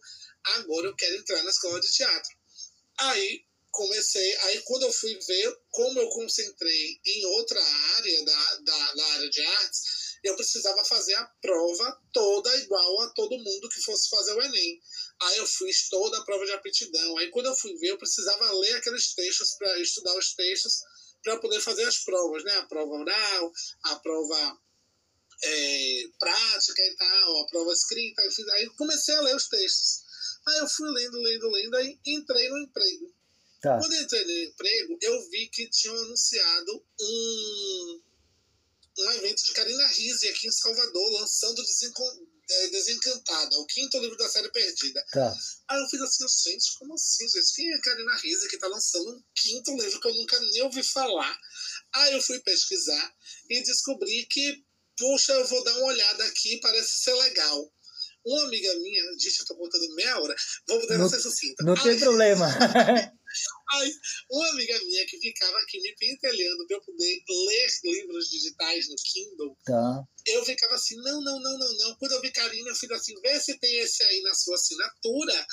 [0.56, 2.36] Agora eu quero entrar na escola de teatro.
[2.98, 7.60] Aí comecei, aí quando eu fui ver como eu concentrei em outra
[7.96, 13.10] área da, da, da área de artes, eu precisava fazer a prova toda igual a
[13.10, 14.80] todo mundo que fosse fazer o Enem.
[15.22, 17.18] Aí eu fiz toda a prova de aptidão.
[17.18, 20.82] Aí quando eu fui ver, eu precisava ler aqueles textos para estudar os textos
[21.22, 22.52] para poder fazer as provas, né?
[22.58, 23.52] A prova oral,
[23.84, 24.58] a prova
[25.44, 28.22] é, prática e tal, a prova escrita.
[28.22, 30.04] Eu fiz, aí comecei a ler os textos.
[30.46, 33.14] Aí eu fui lendo, lendo, lendo, aí entrei no emprego.
[33.62, 33.78] Tá.
[33.78, 38.02] Quando eu entrei no emprego, eu vi que tinham anunciado um,
[38.98, 41.62] um evento de Karina Risse aqui em Salvador, lançando
[42.50, 45.04] é, Desencantada, o quinto livro da série Perdida.
[45.12, 45.32] Tá.
[45.68, 47.54] Aí eu fiz assim, gente, como assim, gente?
[47.54, 50.82] Quem é Karina Risse que tá lançando um quinto livro que eu nunca nem ouvi
[50.82, 51.38] falar?
[51.94, 53.14] Aí eu fui pesquisar
[53.48, 54.64] e descobri que,
[54.98, 57.72] puxa, eu vou dar uma olhada aqui, parece ser legal.
[58.24, 60.34] Uma amiga minha, gente, eu tô contando meia hora,
[60.66, 61.62] vou poder Não- ser sucinta.
[61.62, 62.48] Não tem problema.
[63.72, 63.94] Aí,
[64.30, 68.96] uma amiga minha que ficava aqui me pentelhando para eu poder ler livros digitais no
[68.96, 70.04] Kindle, tá.
[70.26, 71.96] eu ficava assim, não, não, não, não, não.
[71.96, 75.46] Quando eu vi Karina, eu fiz assim, vê se tem esse aí na sua assinatura,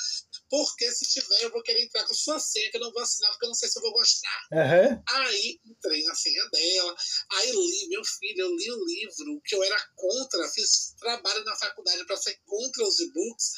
[0.50, 3.30] porque se tiver eu vou querer entrar com sua senha, que eu não vou assinar
[3.30, 4.40] porque eu não sei se eu vou gostar.
[4.52, 5.02] Aham.
[5.08, 6.96] Aí entrei na senha dela,
[7.32, 11.56] aí li, meu filho, eu li o livro que eu era contra, fiz trabalho na
[11.56, 13.52] faculdade para ser contra os e-books,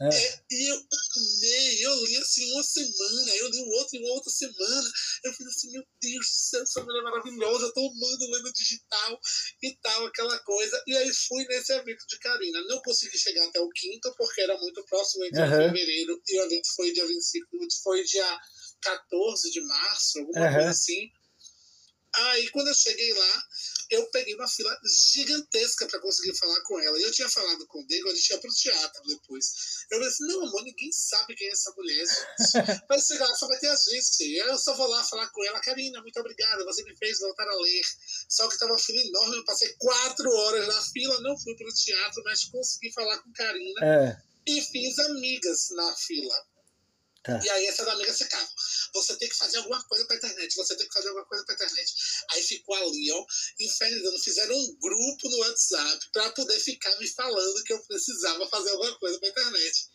[0.00, 0.08] É.
[0.08, 4.30] é, e eu amei, eu li assim uma semana, eu li o outro em outra
[4.30, 4.90] semana,
[5.24, 8.52] eu fiz assim, meu Deus do céu, essa mulher é maravilhosa, eu tô amando lendo
[8.52, 9.20] digital
[9.62, 13.60] e tal, aquela coisa, e aí fui nesse evento de Karina, não consegui chegar até
[13.60, 15.72] o quinto, porque era muito próximo, entre Aham.
[15.72, 17.46] fevereiro e evento foi dia 25,
[17.82, 18.40] foi dia
[18.82, 20.54] 14 de março, alguma Aham.
[20.54, 21.10] coisa assim.
[22.14, 23.42] Aí, quando eu cheguei lá,
[23.90, 24.76] eu peguei uma fila
[25.12, 26.98] gigantesca para conseguir falar com ela.
[26.98, 29.46] E eu tinha falado com o Diego, a gente ia pro teatro depois.
[29.90, 32.18] Eu falei assim: não, amor, ninguém sabe quem é essa mulher, gente.
[32.88, 34.34] Vai chegar lá, só vai ter a gente.
[34.34, 35.60] Eu só vou lá falar com ela.
[35.60, 37.82] Karina, muito obrigada, você me fez voltar a ler.
[38.28, 41.72] Só que tava uma fila enorme, eu passei quatro horas na fila, não fui pro
[41.72, 44.27] teatro, mas consegui falar com Karina É.
[44.48, 46.34] e fiz amigas na fila.
[47.22, 47.40] Tá.
[47.44, 48.48] E aí essas amigas ficavam.
[48.94, 51.54] Você tem que fazer alguma coisa pra internet, você tem que fazer alguma coisa pra
[51.54, 51.94] internet.
[52.30, 53.26] Aí ficou ali, ó,
[53.60, 54.18] infernizando.
[54.20, 58.98] Fizeram um grupo no WhatsApp pra poder ficar me falando que eu precisava fazer alguma
[58.98, 59.88] coisa pra internet.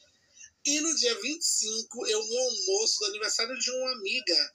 [0.66, 4.54] E no dia 25, eu no almoço do aniversário de uma amiga,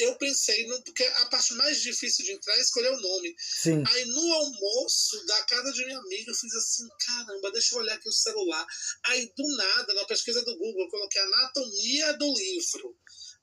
[0.00, 3.34] eu pensei, no, porque a parte mais difícil de entrar é escolher o nome.
[3.38, 3.82] Sim.
[3.86, 7.94] Aí no almoço da casa de minha amiga, eu fiz assim: caramba, deixa eu olhar
[7.94, 8.66] aqui o celular.
[9.06, 12.96] Aí do nada, na pesquisa do Google, eu coloquei Anatomia do Livro.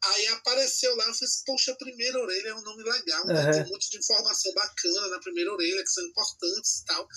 [0.04, 3.46] Aí apareceu lá, eu fiz, poxa, primeira orelha é um nome legal, né?
[3.46, 3.52] Uhum.
[3.52, 7.08] Tem um monte de informação bacana na primeira orelha, que são importantes e tal.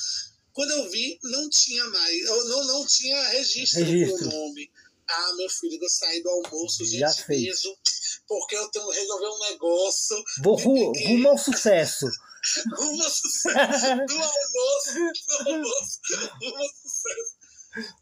[0.52, 4.28] Quando eu vi, não tinha mais, eu não, não tinha registro, Registro.
[4.28, 4.70] do nome.
[5.08, 7.42] Ah, meu filho, eu saí do almoço, Já gente, fez.
[7.42, 7.76] mesmo,
[8.30, 12.06] porque eu tenho que resolver um negócio, Vou ru- rumo ao sucesso.
[12.78, 16.00] rumo ao sucesso, do almoço, do almoço,
[16.40, 17.40] rumo ao sucesso.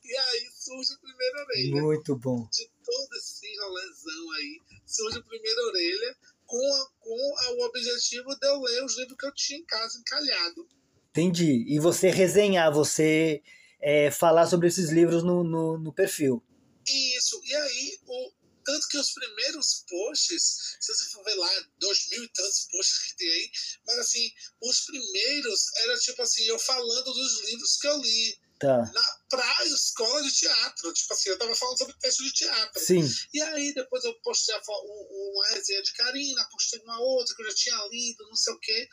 [0.05, 2.47] E aí surge a primeira orelha Muito bom.
[2.53, 8.29] de todo esse rolezão aí, surge a primeira orelha com, a- com a- o objetivo
[8.39, 10.69] de eu ler os livros que eu tinha em casa encalhado.
[11.11, 11.65] Entendi.
[11.67, 13.43] E você resenhar, você
[13.81, 16.43] é, falar sobre esses livros no, no, no perfil.
[16.87, 18.31] Isso, e aí, o,
[18.69, 22.99] tanto que os primeiros posts, se você for ver lá, dois mil e tantos posts
[22.99, 23.51] que tem aí,
[23.87, 24.31] mas assim,
[24.63, 28.77] os primeiros era tipo assim, eu falando dos livros que eu li Tá.
[28.93, 30.93] na, pra escola de teatro.
[30.93, 32.85] Tipo assim, eu tava falando sobre texto de teatro.
[32.85, 33.09] Sim.
[33.33, 37.43] E aí depois eu postei a um- uma resenha de Karina, postei uma outra que
[37.43, 38.89] eu já tinha lido, não sei o quê.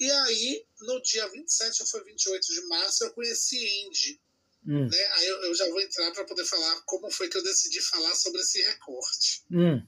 [0.00, 4.20] E aí, no dia 27 ou foi 28 de março, eu conheci Andy.
[4.66, 4.88] Hum.
[4.88, 5.06] Né?
[5.14, 8.14] Aí eu, eu já vou entrar para poder falar como foi que eu decidi falar
[8.14, 9.44] sobre esse recorte.
[9.50, 9.82] Hum.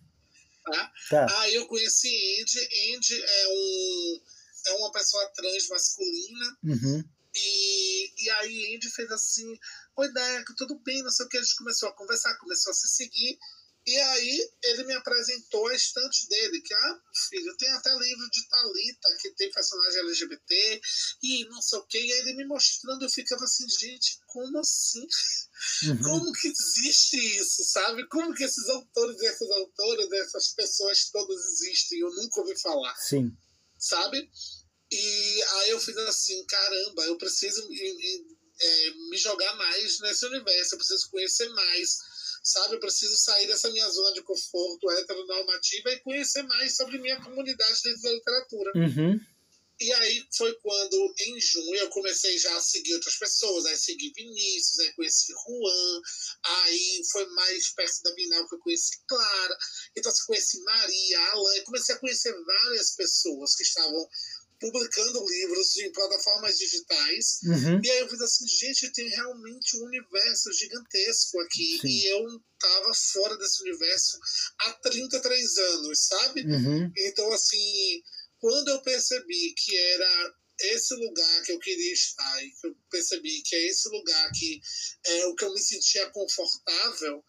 [0.65, 0.93] Tá?
[1.11, 1.41] Tá.
[1.41, 2.09] Aí eu conheci
[2.41, 2.95] Andy.
[2.97, 4.21] Andy é, um,
[4.67, 6.59] é uma pessoa trans masculina.
[6.65, 7.05] Uhum.
[7.35, 9.59] E, e aí Andy fez assim,
[9.97, 12.75] oi Deco, tudo bem, não sei o que, a gente começou a conversar, começou a
[12.75, 13.39] se seguir,
[13.87, 18.49] e aí ele me apresentou a estante dele, que, ah, filho, tem até livro de
[18.49, 20.81] Thalita, que tem personagem LGBT,
[21.23, 24.59] e não sei o que, e aí ele me mostrando, eu ficava assim, gente, como
[24.59, 25.07] assim?
[25.85, 26.03] Uhum.
[26.03, 28.07] Como que existe isso, sabe?
[28.09, 32.95] Como que esses autores e essas autoras, essas pessoas todas existem, eu nunca ouvi falar
[32.97, 33.37] Sim.
[33.79, 34.29] sabe?
[34.91, 40.27] E aí eu fiz assim, caramba, eu preciso me, me- é, me jogar mais nesse
[40.27, 41.99] universo, eu preciso conhecer mais,
[42.47, 42.77] sabe?
[42.77, 47.83] Eu preciso sair dessa minha zona de conforto heteronormativa e conhecer mais sobre minha comunidade
[47.83, 48.73] dentro da literatura.
[48.77, 49.21] Uhum.
[49.79, 53.67] E aí foi quando, em junho, eu comecei já a seguir outras pessoas.
[53.67, 56.01] Aí segui Vinícius, aí conheci Juan,
[56.45, 59.59] aí foi mais perto da Bienal que eu conheci Clara.
[59.95, 64.09] Então, assim, conheci Maria, Alan, e comecei a conhecer várias pessoas que estavam
[64.59, 67.39] publicando livros em plataformas digitais.
[67.45, 67.81] Uhum.
[67.83, 71.79] E aí eu fiz assim, gente, tem realmente um universo gigantesco aqui.
[71.81, 71.89] Sim.
[71.89, 72.25] E eu
[72.59, 74.19] tava fora desse universo
[74.61, 76.41] há 33 anos, sabe?
[76.47, 76.93] Uhum.
[76.97, 78.03] Então, assim,
[78.39, 83.43] quando eu percebi que era esse lugar que eu queria estar, e que eu percebi
[83.43, 84.61] que é esse lugar que
[85.05, 87.25] é o que eu me sentia confortável,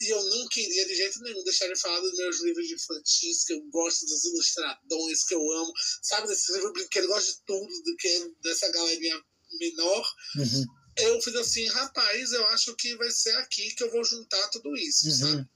[0.00, 3.44] e eu não queria de jeito nenhum deixar de falar dos meus livros de infantis,
[3.44, 7.44] que eu gosto dos ilustradores, que eu amo, sabe, desses livros brinquedos, eu gosto de
[7.46, 9.22] tudo, do que dessa galerinha
[9.58, 10.14] menor.
[10.36, 10.64] Uhum.
[10.96, 14.76] Eu fiz assim, rapaz, eu acho que vai ser aqui que eu vou juntar tudo
[14.76, 15.36] isso, sabe?
[15.36, 15.46] Uhum.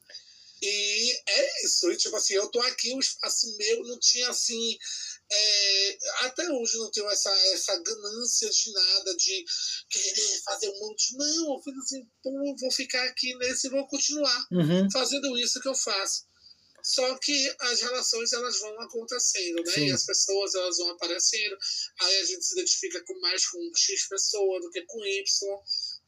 [0.61, 4.77] E é isso, e, tipo assim, eu tô aqui, o espaço meu não tinha assim.
[5.31, 9.45] É, até hoje não tenho essa, essa ganância de nada, de
[9.91, 11.17] querer fazer um monte.
[11.17, 14.91] Não, eu fiz assim, pô, vou ficar aqui nesse e vou continuar Uhum.
[14.91, 16.27] fazendo isso que eu faço.
[16.83, 19.73] Só que as relações elas vão acontecendo, né?
[19.73, 19.89] Sim.
[19.89, 21.59] E as pessoas elas vão aparecendo.
[22.01, 25.25] Aí a gente se identifica com mais com X pessoa do que com Y.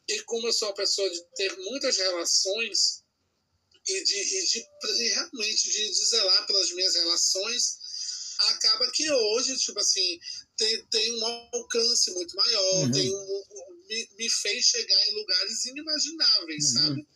[0.09, 3.03] E como eu sou uma pessoa de ter muitas relações
[3.87, 4.59] e de, e de
[5.03, 7.77] e realmente de, de zelar pelas minhas relações,
[8.49, 10.19] acaba que hoje, tipo assim,
[10.57, 12.93] tem, tem um alcance muito maior, Uhum.
[12.93, 16.73] tem um, um- me, me fez chegar em lugares inimagináveis, Uhum.
[16.83, 17.09] sabe?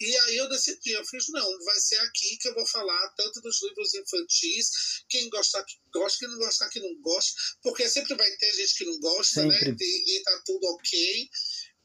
[0.00, 3.40] E aí eu decidi, eu fiz, não, vai ser aqui que eu vou falar tanto
[3.40, 4.70] dos livros infantis,
[5.08, 8.74] quem gostar que gosta, quem não gostar que não gosta, porque sempre vai ter gente
[8.76, 9.70] que não gosta, Sempre.
[9.72, 9.76] né?
[9.80, 11.28] E, e tá tudo ok.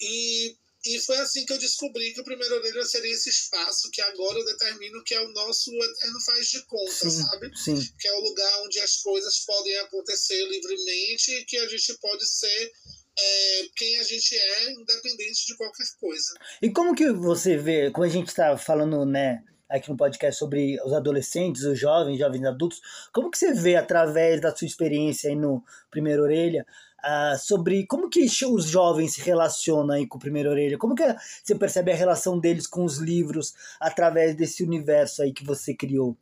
[0.01, 4.01] E, e foi assim que eu descobri que o Primeiro Orelha seria esse espaço que
[4.01, 7.23] agora eu determino que é o nosso eterno faz de conta, Sim.
[7.23, 7.57] sabe?
[7.57, 7.89] Sim.
[7.97, 12.27] Que é o lugar onde as coisas podem acontecer livremente e que a gente pode
[12.27, 12.71] ser
[13.17, 16.33] é, quem a gente é, independente de qualquer coisa.
[16.61, 20.79] E como que você vê, como a gente está falando, né, aqui no podcast sobre
[20.83, 22.81] os adolescentes, os jovens, jovens adultos,
[23.13, 26.65] como que você vê através da sua experiência aí no Primeiro Orelha,
[27.03, 30.77] ah, sobre como que os jovens se relacionam aí com o Primeiro Orelha?
[30.77, 31.03] Como que
[31.43, 36.17] você percebe a relação deles com os livros através desse universo aí que você criou?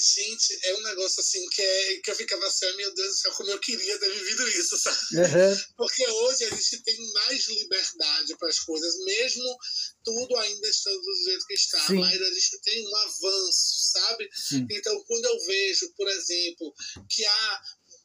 [0.00, 3.14] Gente, é um negócio assim que, é, que eu ficava assim, "Ai, meu Deus do
[3.14, 4.96] céu, como eu queria ter vivido isso, sabe?
[5.16, 5.56] Uhum.
[5.76, 9.58] Porque hoje a gente tem mais liberdade para as coisas, mesmo
[10.04, 11.98] tudo ainda estando do jeito que está, Sim.
[11.98, 14.30] mas a gente tem um avanço, sabe?
[14.32, 14.66] Sim.
[14.70, 16.74] Então, quando eu vejo, por exemplo,
[17.08, 17.62] que há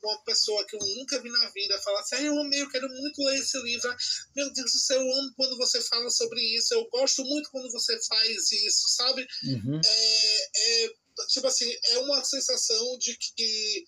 [0.08, 2.88] uma pessoa que eu nunca vi na vida falar assim, ah, eu amei, eu quero
[2.90, 3.96] muito ler esse livro.
[4.36, 7.72] Meu Deus do céu, eu amo quando você fala sobre isso, eu gosto muito quando
[7.72, 9.28] você faz isso, sabe?
[9.44, 9.82] Uhum.
[9.84, 10.94] É, é,
[11.30, 13.86] tipo assim, é uma sensação de que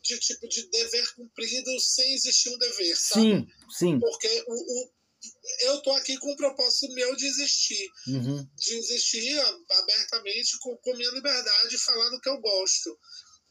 [0.00, 3.22] de tipo de dever cumprido sem existir um dever, sabe?
[3.22, 4.00] Sim, sim.
[4.00, 4.90] Porque o, o,
[5.60, 8.48] eu tô aqui com o propósito meu de existir, Uhum.
[8.56, 9.38] de existir
[9.70, 12.98] abertamente com, com minha liberdade de falar do que eu gosto.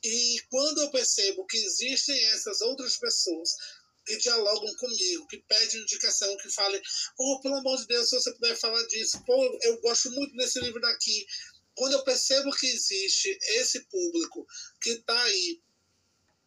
[0.07, 3.49] E quando eu percebo que existem essas outras pessoas
[4.05, 6.81] que dialogam comigo, que pedem indicação, que falem,
[7.19, 10.59] oh, pelo amor de Deus, se você puder falar disso, pô, eu gosto muito desse
[10.61, 11.25] livro daqui.
[11.75, 14.47] Quando eu percebo que existe esse público
[14.81, 15.61] que está aí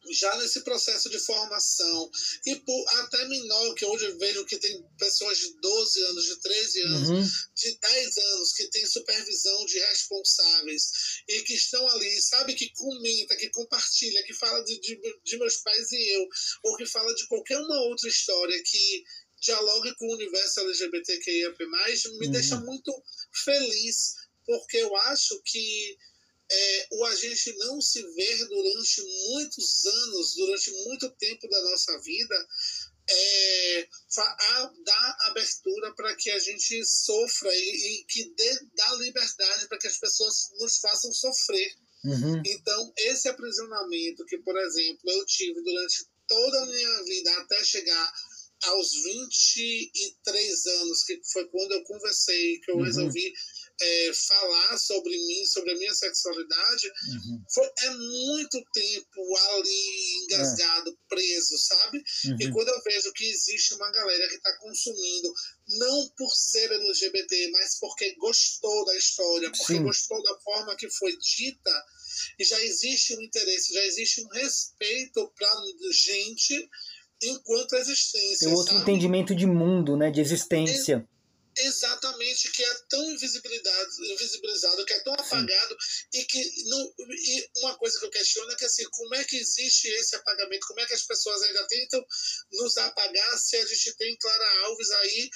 [0.09, 2.11] já nesse processo de formação,
[2.47, 6.37] e por, até menor, que hoje eu vejo que tem pessoas de 12 anos, de
[6.41, 7.29] 13 anos, Uhum.
[7.55, 10.91] de 10 anos, que tem supervisão de responsáveis
[11.29, 15.57] e que estão ali, sabe, que comenta, que compartilha, que fala de, de, de meus
[15.59, 16.27] pais e eu,
[16.65, 19.05] ou que fala de qualquer uma outra história que
[19.41, 21.51] dialogue com o universo LGBTQIA+,
[22.19, 22.33] me Uhum.
[22.33, 22.93] deixa muito
[23.45, 25.97] feliz, porque eu acho que
[26.53, 31.99] é, o a gente não se ver durante muitos anos, durante muito tempo da nossa
[32.01, 32.49] vida,
[33.09, 33.89] é,
[34.19, 37.59] a- dá abertura para que a gente sofra e,
[38.01, 41.75] e que dê, dá liberdade para que as pessoas nos façam sofrer.
[42.05, 42.43] Uhum.
[42.47, 48.13] Então, esse aprisionamento que, por exemplo, eu tive durante toda a minha vida até chegar
[48.63, 52.85] aos 23 anos, que foi quando eu conversei, que eu Uhum.
[52.85, 53.33] resolvi
[53.81, 57.43] é, falar sobre mim, sobre a minha sexualidade, Uhum.
[57.53, 62.03] foi, é muito tempo ali engasgado, preso, sabe?
[62.39, 62.53] E Uhum.
[62.53, 65.33] quando eu vejo que existe uma galera que está consumindo,
[65.79, 69.83] não por ser LGBT, mas porque gostou da história, porque Sim.
[69.83, 71.85] gostou da forma que foi dita,
[72.39, 75.49] e já existe um interesse, já existe um respeito para
[75.93, 76.69] gente
[77.23, 78.47] enquanto existência.
[78.49, 78.83] Tem outro sabe?
[78.83, 80.11] entendimento de mundo, né?
[80.11, 81.07] De existência.
[81.57, 85.77] Exatamente, que é tão invisibilizado, invisibilizado que é tão apagado,
[86.15, 89.37] e que não, e uma coisa que eu questiono é que assim, como é que
[89.37, 90.67] existe esse apagamento?
[90.67, 92.05] Como é que as pessoas ainda tentam
[92.53, 95.31] nos apagar se a gente tem Clara Alves aí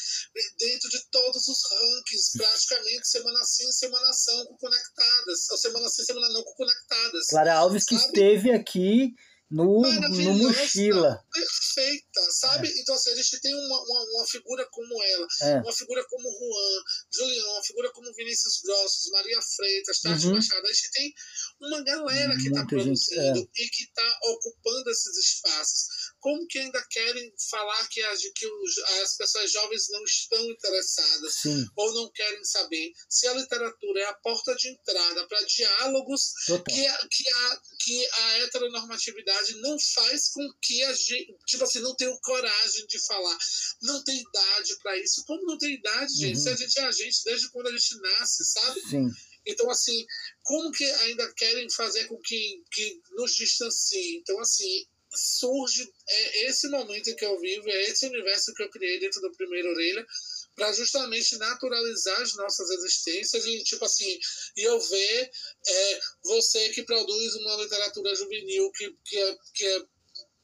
[0.58, 6.28] dentro de todos os rankings, praticamente semana sim, semana não, conectadas, ou semana sim, semana
[6.30, 7.26] não, conectadas.
[7.26, 8.06] Clara Alves que Sabe?
[8.06, 9.14] esteve aqui
[9.50, 11.24] no, no Maravilhosa, Mochila.
[11.32, 12.68] Perfeita, sabe?
[12.80, 15.56] Então, assim, a gente tem uma, uma, uma figura como ela, É.
[15.60, 16.82] uma figura como Juan,
[17.12, 20.34] Julião, uma figura como Vinícius Grossos, Maria Freitas, Tati Uhum.
[20.34, 20.66] Machado.
[20.66, 21.14] A gente tem
[21.60, 22.66] uma galera que está é.
[22.66, 25.86] produzindo e que está ocupando esses espaços.
[26.24, 31.34] Como que ainda querem falar que, as, que os, as pessoas jovens não estão interessadas?
[31.34, 36.32] Sim, Ou não querem saber se a literatura é a porta de entrada para diálogos
[36.46, 36.64] total.
[36.64, 41.80] que a, que a, que a heteronormatividade não faz com que a gente, tipo assim,
[41.80, 43.38] não tenha coragem de falar.
[43.82, 45.22] Não tem idade para isso.
[45.26, 46.36] Como não tem idade, gente?
[46.36, 46.42] Uhum.
[46.42, 48.80] Se a gente é a gente desde quando a gente nasce, sabe?
[48.88, 49.10] Sim.
[49.46, 50.06] Então, assim,
[50.42, 54.16] como que ainda querem fazer com que, que nos distancie?
[54.16, 58.98] Então, assim, surge é esse momento que eu vivo, é esse universo que eu criei
[59.00, 60.06] dentro do Primeira Orelha,
[60.54, 64.18] para justamente naturalizar as nossas existências e, tipo assim,
[64.56, 65.30] e eu ver
[65.66, 69.82] é, você que produz uma literatura juvenil que, que, é, que é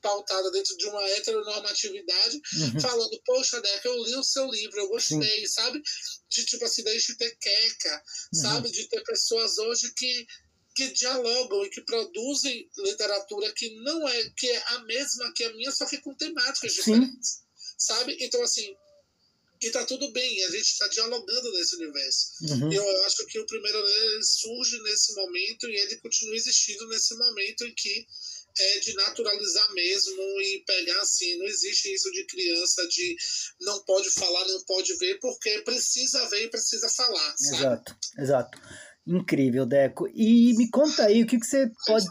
[0.03, 2.81] pautada dentro de uma heteronormatividade, Uhum.
[2.81, 5.81] falando, poxa, Deca, eu li o seu livro, eu gostei, sabe?
[6.31, 8.03] De, tipo assim, da gente ter queca,
[8.35, 8.41] Uhum.
[8.41, 8.71] sabe?
[8.71, 10.27] De ter pessoas hoje que
[10.81, 15.53] que dialogam e que produzem literatura que não é que é a mesma que a
[15.53, 16.78] minha, só que com temáticas Sim.
[16.78, 17.43] diferentes,
[17.76, 18.16] sabe?
[18.18, 18.74] Então assim,
[19.61, 22.28] e tá tudo bem, a gente está dialogando nesse universo.
[22.49, 22.72] Uhum.
[22.72, 27.66] Eu acho que o primeiro ele surge nesse momento e ele continua existindo nesse momento
[27.66, 28.07] em que
[28.59, 33.16] é de naturalizar mesmo e pegar assim, não existe isso de criança de
[33.61, 37.57] não pode falar, não pode ver, porque precisa ver e precisa falar, sabe?
[37.59, 38.59] Exato, exato.
[39.07, 40.09] Incrível, Deco.
[40.15, 42.07] E me conta aí o que, que você pode.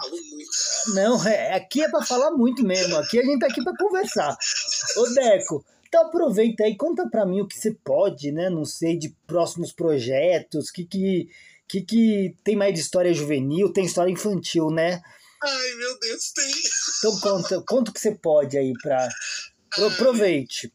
[0.94, 2.96] Não, é, aqui é para falar muito mesmo.
[2.98, 4.36] Aqui a gente tá aqui para conversar.
[4.98, 8.50] Ô, Deco, então aproveita aí, conta para mim o que você pode, né?
[8.50, 11.30] Não sei, de próximos projetos, que que,
[11.68, 15.02] que que tem mais de história juvenil, tem história infantil, né?
[15.42, 16.52] Ai, meu Deus, tem.
[16.98, 19.08] Então conta, conta o que você pode aí para
[19.88, 20.72] aproveite.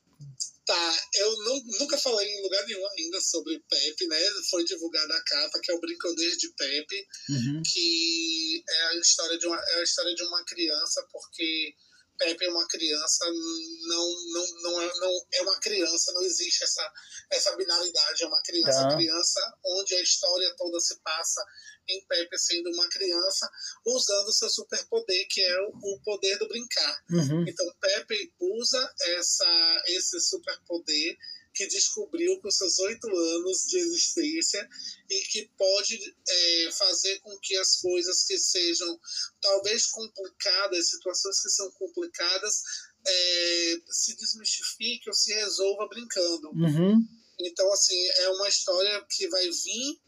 [0.67, 4.19] Tá, eu não, nunca falei em lugar nenhum ainda sobre Pepe, né?
[4.51, 7.63] Foi divulgada a capa, que é o Brincadeira de Pepe, Uhum.
[7.65, 11.75] que é a história de uma, é a história de uma criança, porque
[12.19, 16.93] Pepe é uma criança, não, não, não, é, não é uma criança, não existe essa,
[17.31, 18.97] essa binaridade, é uma criança, Tá.
[18.97, 21.45] criança, onde a história toda se passa
[21.89, 23.51] em Pepe sendo uma criança,
[23.85, 27.05] usando seu superpoder, que é o, o poder do brincar.
[27.11, 27.45] Uhum.
[27.47, 31.17] Então, Pepe usa essa, esse superpoder
[31.55, 34.69] que descobriu com seus oito anos de existência
[35.09, 39.01] e que pode é, fazer com que as coisas que sejam
[39.41, 42.63] talvez complicadas, situações que são complicadas,
[43.07, 46.51] é, se desmistifique ou se resolva brincando.
[46.51, 47.07] Uhum.
[47.41, 50.01] Então, assim, é uma história que vai vir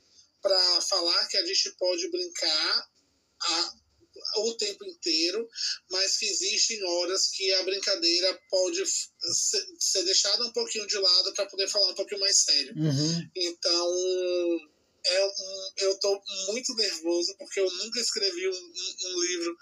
[0.42, 2.90] para falar que a gente pode brincar
[3.40, 3.74] a,
[4.40, 5.48] o tempo inteiro,
[5.90, 8.82] mas que existem horas que a brincadeira pode
[9.78, 12.74] ser deixada um pouquinho de lado para poder falar um pouquinho mais sério.
[12.76, 13.30] Uhum.
[13.34, 13.94] Então,
[15.04, 19.56] é um, eu estou muito nervoso porque eu nunca escrevi um, um- um livro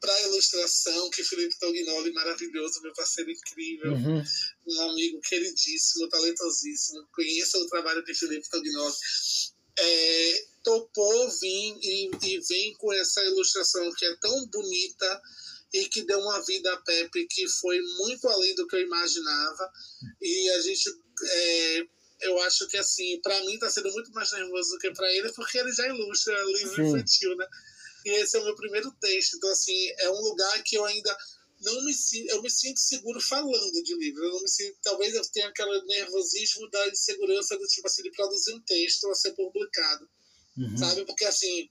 [0.00, 4.22] para ilustração que Felipe Tognoli, maravilhoso, meu parceiro incrível, Uhum.
[4.68, 8.94] um amigo queridíssimo, talentosíssimo, conheça o trabalho de Felipe Tognoli,
[9.78, 15.22] é, topou vir e, e vem com essa ilustração que é tão bonita
[15.72, 19.70] e que deu uma vida a Pepe que foi muito além do que eu imaginava.
[20.20, 20.90] E a gente,
[21.22, 21.86] é,
[22.22, 25.32] eu acho que assim, para mim está sendo muito mais nervoso do que para ele,
[25.34, 26.88] porque ele já ilustra livro Sim.
[26.88, 27.46] infantil, né?
[28.04, 31.16] E esse é o meu primeiro texto, então assim, é um lugar que eu ainda
[31.60, 34.24] não me sinto, eu me sinto seguro falando de livro.
[34.24, 38.10] Eu não me sinto, talvez eu tenha aquele nervosismo da insegurança do tipo assim de
[38.10, 40.08] produzir um texto a ser publicado,
[40.56, 40.76] Uhum.
[40.76, 41.04] sabe?
[41.04, 41.68] Porque assim,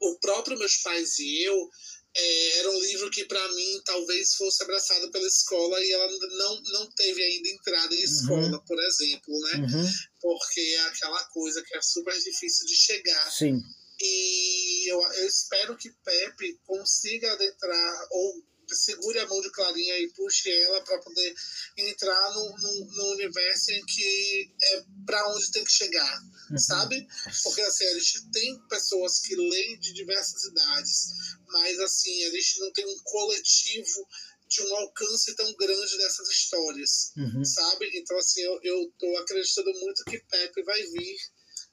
[0.00, 1.70] o próprio meus pais e eu
[2.18, 6.08] é, era um livro que para mim talvez fosse abraçado pela escola e ela
[6.38, 9.58] não não teve ainda entrada em escola, por exemplo, né?
[9.58, 9.90] Uhum.
[10.20, 13.30] Porque é aquela coisa que é super difícil de chegar.
[13.30, 13.62] Sim.
[14.00, 18.42] E eu, eu espero que Pepe consiga adentrar ou
[18.74, 21.34] segure a mão de Clarinha e puxe ela para poder
[21.76, 26.58] entrar no, no, no universo em que é para onde tem que chegar, Uhum.
[26.58, 27.06] sabe?
[27.42, 31.06] Porque assim, a gente tem pessoas que leem de diversas idades,
[31.48, 34.08] mas assim, a gente não tem um coletivo
[34.48, 37.44] de um alcance tão grande dessas histórias Uhum.
[37.44, 37.90] sabe?
[37.94, 41.16] Então, assim, eu, eu tô acreditando muito que Pepe vai vir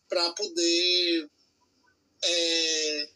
[0.09, 1.29] para poder
[2.23, 3.09] é,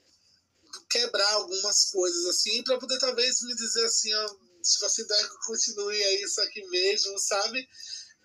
[0.90, 6.02] quebrar algumas coisas, assim, para poder talvez me dizer assim, ó, se você der, continue
[6.02, 7.68] é isso aqui mesmo, sabe?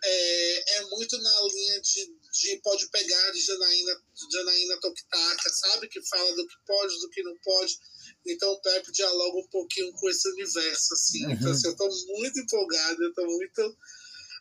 [0.04, 5.88] É, é muito na linha de, de pode pegar de Janaína, de Janaína Tokitaka, sabe?
[5.88, 7.78] Que fala do que pode, do que não pode.
[8.26, 11.22] Então o Pepe dialoga um pouquinho com esse universo, assim.
[11.32, 11.52] Então, Uhum.
[11.52, 11.88] assim, eu tô
[12.18, 13.76] muito empolgado, eu tô muito.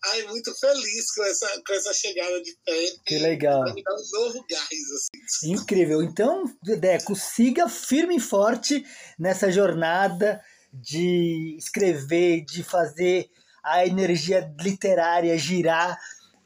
[0.03, 3.01] Ai, muito feliz com essa, com essa chegada de Pepe.
[3.05, 3.61] Que legal.
[3.61, 4.61] Vai me dar um novo gás,
[4.95, 5.51] assim.
[5.51, 6.01] Incrível.
[6.01, 8.83] Então, Deco, siga firme e forte
[9.19, 10.41] nessa jornada
[10.73, 13.29] de escrever, de fazer
[13.63, 15.99] a energia literária girar,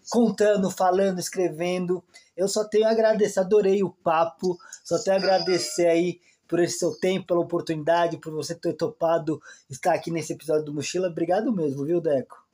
[0.09, 2.03] contando, falando, escrevendo.
[2.35, 6.79] Eu só tenho a agradecer, adorei o papo, só tenho a agradecer aí por esse
[6.79, 11.07] seu tempo, pela oportunidade, por você ter topado estar aqui nesse episódio do Mochila.
[11.07, 12.44] Obrigado mesmo, viu, Deco?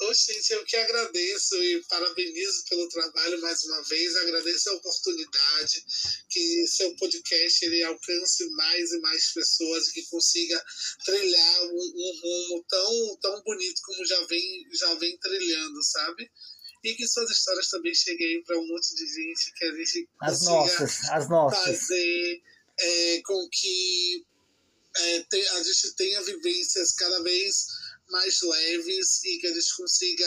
[0.00, 4.16] Ô, gente, eu que agradeço e parabenizo pelo trabalho mais uma vez.
[4.16, 5.84] Agradeço a oportunidade
[6.28, 10.64] que seu podcast ele alcance mais e mais pessoas e que consiga
[11.04, 16.28] trilhar um, um rumo tão, tão bonito como já vem, já vem trilhando, sabe?
[16.82, 20.42] E que suas histórias também cheguem para um monte de gente que a gente As
[20.42, 21.78] nossas, as nossas.
[21.78, 22.42] fazer
[22.80, 24.26] é, com que
[24.96, 27.66] é, te- a gente tenha vivências cada vez
[28.12, 30.26] mais leves e que a gente consiga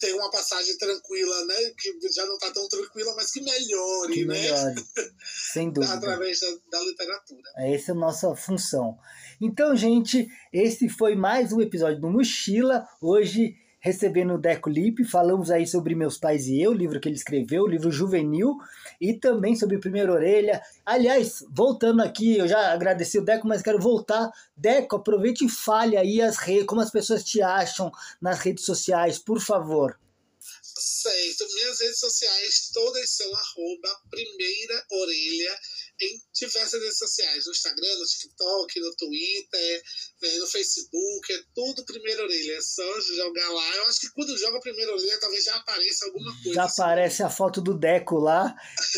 [0.00, 1.54] ter uma passagem tranquila, né?
[1.76, 4.40] Que já não está tão tranquila, mas que melhore, Que né?
[4.40, 4.84] melhore.
[5.52, 5.92] Sem dúvida.
[5.94, 7.42] Através da, da literatura.
[7.58, 8.98] Essa é a nossa função.
[9.40, 12.86] Então, gente, esse foi mais um episódio do Mochila.
[13.00, 17.08] Hoje, recebendo o Deco Lipe, falamos aí sobre Meus Pais e Eu, o livro que
[17.08, 18.56] ele escreveu, o livro juvenil,
[19.00, 20.60] e também sobre Primeira Orelha.
[20.84, 24.30] Aliás, voltando aqui, eu já agradeci o Deco, mas quero voltar.
[24.56, 29.18] Deco, aproveite e fale aí as redes, como as pessoas te acham nas redes sociais,
[29.18, 29.96] por favor.
[30.78, 31.46] Certo.
[31.54, 35.58] Minhas redes sociais todas são arroba primeira orelha
[36.00, 37.46] em diversas redes sociais.
[37.46, 39.82] No Instagram, no TikTok, no Twitter,
[40.22, 41.32] né, no Facebook.
[41.32, 42.56] É tudo primeira orelha.
[42.56, 43.76] É só jogar lá.
[43.76, 46.54] Eu acho que quando joga primeira orelha, talvez já apareça alguma coisa.
[46.54, 46.82] Já assim.
[46.82, 48.54] aparece a foto do Deco lá.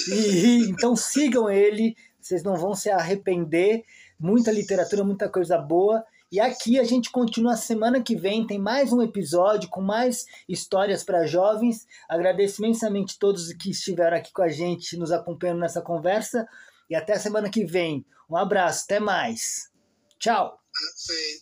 [0.09, 3.83] E, então sigam ele, vocês não vão se arrepender.
[4.19, 6.05] Muita literatura, muita coisa boa.
[6.33, 11.03] E aqui a gente continua semana que vem, tem mais um episódio com mais histórias
[11.03, 11.89] para jovens.
[12.09, 16.47] Agradeço imensamente todos que estiveram aqui com a gente, nos acompanhando nessa conversa.
[16.89, 18.07] E até semana que vem.
[18.31, 19.73] Um abraço, até mais.
[20.21, 20.57] Tchau!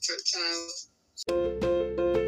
[0.00, 2.27] Tchau, tchau.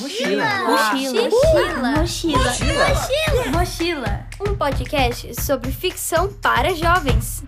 [0.00, 0.64] Mochila.
[0.64, 1.28] Mochila.
[1.98, 2.38] Mochila.
[2.38, 3.50] Mochila.
[3.52, 4.26] Mochila.
[4.40, 7.42] Um podcast sobre ficção para jovens.